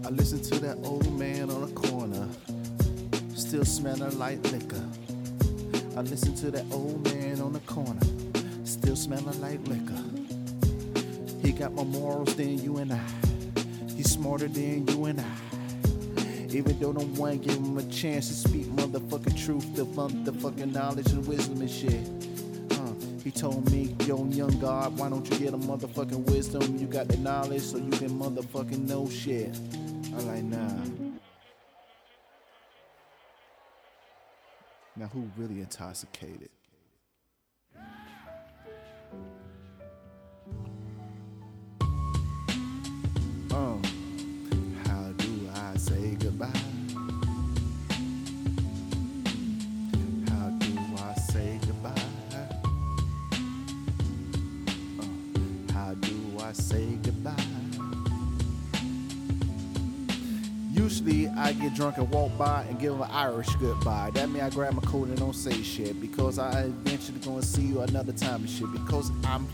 I 0.05 0.11
listen 0.11 0.41
to 0.43 0.59
that 0.61 0.79
old 0.85 1.19
man 1.19 1.51
on 1.51 1.63
the 1.63 1.73
corner, 1.75 2.29
still 3.35 3.65
smelling 3.65 4.19
like 4.19 4.41
liquor. 4.53 4.85
I 5.97 6.01
listen 6.03 6.35
to 6.37 6.51
that 6.51 6.65
old 6.71 7.05
man 7.05 7.41
on 7.41 7.53
the 7.53 7.61
corner, 7.61 8.01
still 8.75 8.97
smelling 8.97 9.41
like 9.41 9.61
liquor. 9.69 10.03
He 11.43 11.53
got 11.53 11.73
more 11.73 11.85
morals 11.87 12.35
than 12.35 12.59
you 12.59 12.79
and 12.79 12.93
I. 12.93 13.07
He's 13.95 14.11
smarter 14.11 14.49
than 14.49 14.87
you 14.89 15.05
and 15.05 15.21
I. 15.21 15.37
Even 16.51 16.79
though 16.81 16.93
no 16.93 17.05
one 17.17 17.39
give 17.39 17.55
him 17.55 17.79
a 17.79 17.85
chance 17.85 18.29
to 18.29 18.35
speak 18.49 18.67
motherfucking 18.67 19.45
truth, 19.45 19.75
the 19.77 19.87
motherfucking 19.87 20.73
knowledge 20.73 21.07
and 21.13 21.25
wisdom 21.27 21.61
and 21.61 21.71
shit. 21.71 22.05
Uh, 22.73 22.95
he 23.23 23.31
told 23.31 23.71
me, 23.71 23.95
yo, 24.07 24.25
young 24.27 24.59
God, 24.59 24.99
why 24.99 25.09
don't 25.09 25.29
you 25.31 25.39
get 25.39 25.55
a 25.55 25.59
motherfucking 25.59 26.25
wisdom? 26.31 26.77
You 26.77 26.87
got 26.89 27.07
the 27.07 27.17
knowledge 27.19 27.63
so 27.63 27.79
you 27.79 27.91
can 27.91 28.11
motherfucking 28.11 28.89
know 28.89 29.09
shit. 29.09 29.55
I'm 30.17 30.27
like, 30.27 30.43
nah. 30.43 31.11
Now, 34.97 35.07
who 35.07 35.29
really 35.37 35.61
intoxicated? 35.61 36.51
Say 56.55 56.99
goodbye? 57.03 57.35
Usually 60.73 61.29
I 61.29 61.53
get 61.53 61.75
drunk 61.75 61.99
and 61.99 62.11
walk 62.11 62.37
by 62.37 62.65
and 62.69 62.79
give 62.79 63.01
an 63.01 63.09
Irish 63.11 63.49
goodbye. 63.57 64.11
That 64.15 64.29
mean 64.29 64.43
I 64.43 64.51
grab 64.51 64.75
my 64.75 64.83
coat 64.83 65.09
and 65.09 65.17
don't 65.19 65.35
say 65.35 65.63
shit 65.63 66.01
because 66.01 66.39
I 66.39 66.63
eventually 66.63 67.21
gonna 67.21 67.43
see 67.43 67.63
you 67.63 67.81
another 67.81 68.13
time 68.13 68.41
and 68.43 68.51
shit 68.51 68.71
because 68.73 69.11
I'm 69.25 69.47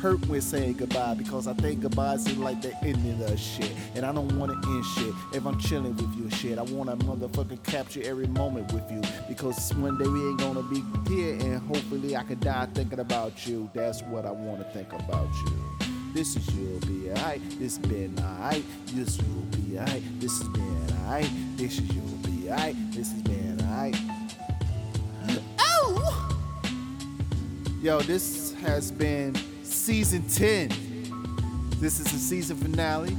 hurt 0.00 0.26
with 0.26 0.42
saying 0.42 0.72
goodbye 0.72 1.14
because 1.14 1.46
I 1.46 1.52
think 1.52 1.82
goodbye 1.82 2.14
is 2.14 2.36
like 2.36 2.60
the 2.60 2.76
ending 2.82 3.22
of 3.22 3.38
shit 3.38 3.70
and 3.94 4.04
I 4.04 4.12
don't 4.12 4.36
wanna 4.36 4.54
end 4.54 4.84
shit 4.96 5.14
if 5.32 5.46
I'm 5.46 5.60
chilling 5.60 5.94
with 5.94 6.16
you 6.16 6.28
shit. 6.30 6.58
I 6.58 6.62
wanna 6.62 6.96
motherfucking 6.96 7.62
capture 7.62 8.00
every 8.02 8.26
moment 8.26 8.72
with 8.72 8.90
you 8.90 9.00
because 9.28 9.72
one 9.74 9.98
day 9.98 10.08
we 10.08 10.20
ain't 10.28 10.40
gonna 10.40 10.62
be 10.62 10.82
here 11.08 11.34
and 11.34 11.60
hopefully 11.68 12.16
I 12.16 12.24
can 12.24 12.40
die 12.40 12.66
thinking 12.74 12.98
about 12.98 13.46
you. 13.46 13.70
That's 13.74 14.02
what 14.02 14.26
I 14.26 14.32
wanna 14.32 14.64
think 14.72 14.92
about 14.92 15.28
you. 15.46 15.91
This 16.12 16.36
is 16.36 16.54
you'll 16.54 16.78
be 16.80 17.08
alright. 17.10 17.40
This 17.58 17.78
been 17.78 18.14
alright. 18.18 18.64
This 18.88 19.16
will 19.16 19.42
be 19.56 19.78
alright. 19.78 20.02
This 20.20 20.38
has 20.38 20.48
been 20.50 20.86
alright. 21.00 21.30
This 21.56 21.78
is 21.78 21.94
you'll 21.94 22.04
be 22.18 22.50
alright. 22.50 22.76
This 22.92 23.12
has 23.12 23.22
been 23.22 23.58
alright. 23.62 23.96
Oh! 25.58 26.38
Yo, 27.80 28.00
this 28.00 28.52
has 28.60 28.92
been 28.92 29.34
season 29.64 30.22
10. 30.28 30.68
This 31.78 31.98
is 31.98 32.12
the 32.12 32.18
season 32.18 32.58
finale. 32.58 33.16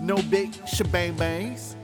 No 0.00 0.16
big 0.22 0.54
shebang 0.66 1.14
bangs. 1.16 1.76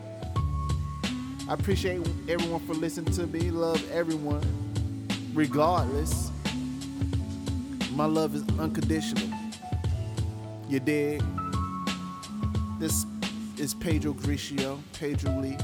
I 1.46 1.52
appreciate 1.52 2.00
everyone 2.26 2.60
for 2.66 2.72
listening 2.72 3.12
to 3.14 3.26
me. 3.26 3.50
Love 3.50 3.86
everyone, 3.90 4.42
regardless. 5.34 6.30
My 7.92 8.06
love 8.06 8.34
is 8.34 8.42
unconditional. 8.58 9.37
You 10.68 10.80
dig? 10.80 11.22
This 12.78 13.06
is 13.56 13.72
Pedro 13.72 14.12
Grigio, 14.12 14.78
Pedro 14.92 15.40
Lee. 15.40 15.56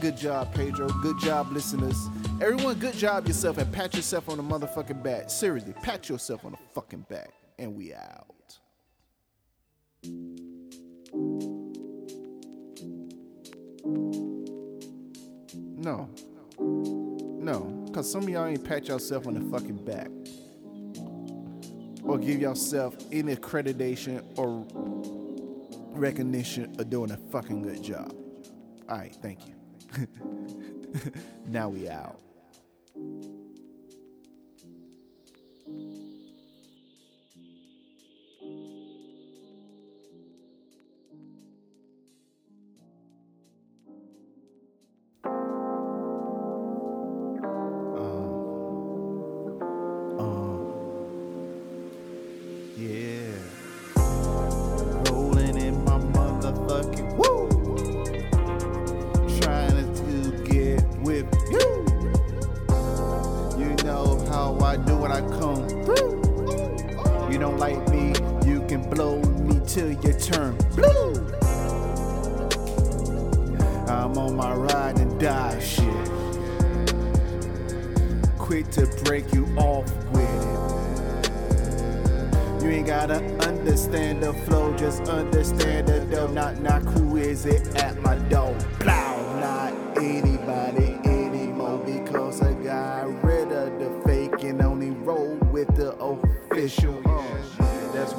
Good 0.00 0.16
job, 0.16 0.54
Pedro. 0.54 0.88
Good 0.88 1.18
job, 1.18 1.50
listeners. 1.50 2.08
Everyone, 2.40 2.78
good 2.78 2.94
job 2.94 3.26
yourself 3.26 3.58
and 3.58 3.72
pat 3.72 3.92
yourself 3.94 4.28
on 4.28 4.36
the 4.36 4.42
motherfucking 4.44 5.02
back. 5.02 5.30
Seriously, 5.30 5.74
pat 5.82 6.08
yourself 6.08 6.44
on 6.44 6.52
the 6.52 6.58
fucking 6.74 7.06
back. 7.10 7.30
And 7.58 7.74
we 7.76 7.92
out. 7.92 8.26
No. 15.76 16.08
No. 16.60 17.84
Because 17.86 18.10
some 18.10 18.22
of 18.22 18.28
y'all 18.28 18.46
ain't 18.46 18.64
pat 18.64 18.86
yourself 18.86 19.26
on 19.26 19.34
the 19.34 19.58
fucking 19.58 19.84
back. 19.84 20.08
Or 22.02 22.18
give 22.18 22.40
yourself 22.40 22.96
any 23.12 23.36
accreditation 23.36 24.24
or 24.36 24.66
recognition 25.90 26.74
of 26.78 26.90
doing 26.90 27.10
a 27.10 27.16
fucking 27.16 27.62
good 27.62 27.82
job. 27.82 28.14
Alright, 28.90 29.14
thank 29.22 29.40
you. 29.46 29.54
now 31.46 31.68
we 31.68 31.88
out. 31.88 32.18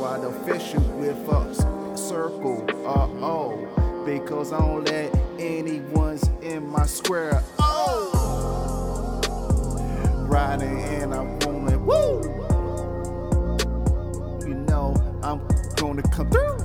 Why 0.04 0.20
the 0.20 0.28
official 0.28 0.82
with 1.00 1.30
us 1.30 1.60
circle. 1.98 2.66
Uh 2.86 3.08
oh, 3.24 4.04
because 4.06 4.52
I 4.52 4.60
don't 4.60 4.84
let 4.84 5.16
anyone's 5.40 6.30
in 6.42 6.68
my 6.68 6.86
square. 6.86 7.42
Oh, 7.58 9.22
riding 10.28 10.78
and 10.78 11.16
I'm 11.16 11.40
rolling. 11.40 11.86
Woo! 11.86 12.22
you 14.46 14.56
know 14.56 14.94
I'm 15.24 15.40
gonna 15.78 16.02
come 16.02 16.30
through. 16.30 16.58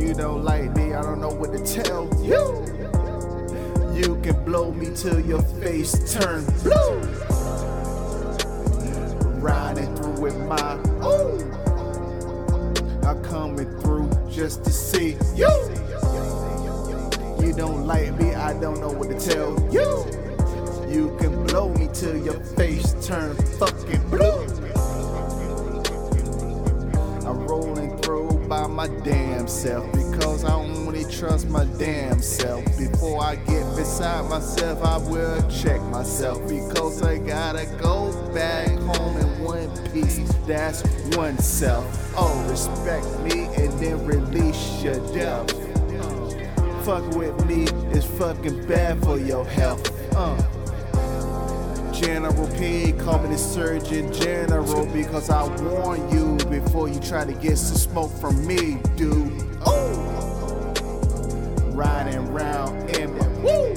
You 0.00 0.14
don't 0.14 0.44
like 0.44 0.76
me, 0.76 0.94
I 0.94 1.02
don't 1.02 1.20
know 1.20 1.34
what 1.34 1.52
to 1.54 1.82
tell 1.82 2.04
you. 2.22 2.62
You 3.98 4.14
can 4.22 4.44
blow 4.44 4.70
me 4.70 4.94
till 4.94 5.18
your 5.18 5.42
face 5.60 6.14
turn 6.14 6.44
blue. 6.62 7.00
Riding 9.40 9.92
through 9.96 10.20
with 10.20 10.36
my 10.46 10.76
ooh. 11.04 11.53
Coming 13.24 13.80
through 13.80 14.10
just 14.30 14.64
to 14.64 14.70
see 14.70 15.16
you. 15.34 15.48
You 17.40 17.52
don't 17.52 17.86
like 17.86 18.18
me, 18.20 18.34
I 18.34 18.52
don't 18.60 18.80
know 18.80 18.90
what 18.90 19.10
to 19.10 19.18
tell 19.18 19.50
you. 19.72 20.04
You 20.88 21.16
can 21.18 21.44
blow 21.46 21.68
me 21.74 21.88
till 21.92 22.16
your 22.16 22.38
face 22.56 22.94
turn 23.06 23.34
fucking 23.58 24.08
blue. 24.10 24.44
I'm 27.26 27.46
rolling 27.46 27.98
through 27.98 28.46
by 28.48 28.66
my 28.66 28.86
damn 29.02 29.48
self 29.48 29.90
because 29.92 30.44
I 30.44 30.52
only 30.54 31.04
trust 31.04 31.48
my 31.48 31.64
damn 31.78 32.20
self. 32.22 32.64
Before 32.78 33.22
I 33.22 33.36
get 33.36 33.76
beside 33.76 34.28
myself, 34.28 34.82
I 34.84 34.98
will 34.98 35.42
check 35.50 35.80
myself 35.82 36.46
because 36.48 37.02
I 37.02 37.18
gotta 37.18 37.66
go 37.80 38.12
back 38.32 38.68
home 38.80 39.23
one 39.44 39.92
piece. 39.92 40.32
That's 40.46 40.82
one 41.16 41.38
self. 41.38 41.84
Oh, 42.16 42.46
respect 42.48 43.06
me 43.20 43.46
and 43.56 43.72
then 43.78 44.04
release 44.06 44.82
your 44.82 44.98
death. 45.14 45.50
Fuck 46.84 47.08
with 47.14 47.46
me 47.46 47.64
is 47.96 48.04
fucking 48.04 48.66
bad 48.66 49.02
for 49.02 49.18
your 49.18 49.44
health. 49.44 49.90
Uh. 50.14 50.36
General 51.92 52.48
P, 52.58 52.92
call 52.92 53.20
me 53.20 53.28
the 53.30 53.38
Surgeon 53.38 54.12
General 54.12 54.84
because 54.86 55.30
I 55.30 55.44
warn 55.62 56.10
you 56.10 56.36
before 56.50 56.88
you 56.88 56.98
try 57.00 57.24
to 57.24 57.32
get 57.32 57.56
some 57.56 57.76
smoke 57.76 58.10
from 58.20 58.44
me, 58.46 58.78
dude. 58.96 59.42
Ooh. 59.68 60.74
Riding 61.70 62.32
round 62.32 62.90
in 62.90 63.16
my 63.16 63.28
woo, 63.38 63.74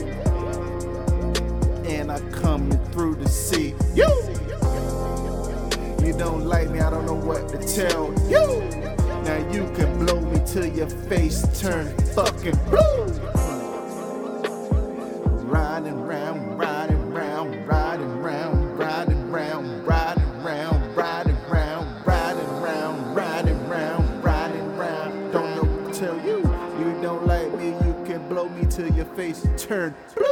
and 1.86 2.12
I 2.12 2.20
coming 2.32 2.78
through 2.92 3.18
to 3.18 3.30
see. 3.30 3.76
You 3.96 4.27
don't 6.18 6.46
like 6.46 6.70
me, 6.70 6.80
I 6.80 6.90
don't 6.90 7.06
know 7.06 7.14
what 7.14 7.48
to 7.50 7.58
tell 7.60 8.12
you. 8.28 8.64
Now 9.24 9.52
you 9.52 9.72
can 9.76 10.04
blow 10.04 10.20
me 10.20 10.42
till 10.46 10.66
your 10.66 10.90
face 10.90 11.46
turn 11.60 11.96
fucking 12.16 12.56
blue. 12.70 13.06
Riding 15.46 16.02
round, 16.02 16.60
riding 16.60 17.12
round, 17.12 17.68
riding 17.68 18.20
round, 18.20 18.80
riding 18.80 19.32
round, 19.32 19.88
riding 19.88 20.42
round, 20.42 20.98
riding 20.98 21.36
round, 21.50 22.08
riding 22.08 22.60
round, 22.62 23.16
riding 23.16 23.70
round, 23.70 24.24
riding 24.24 24.78
round. 24.78 25.32
Don't 25.32 25.56
know 25.56 25.64
what 25.64 25.94
to 25.94 26.00
tell 26.00 26.18
you. 26.26 26.38
You 26.80 27.02
don't 27.02 27.28
like 27.28 27.54
me, 27.60 27.68
you 27.70 27.96
can 28.06 28.28
blow 28.28 28.50
me 28.50 28.66
till 28.66 28.92
your 28.92 29.06
face 29.06 29.46
turn 29.58 29.94
blue. 30.16 30.27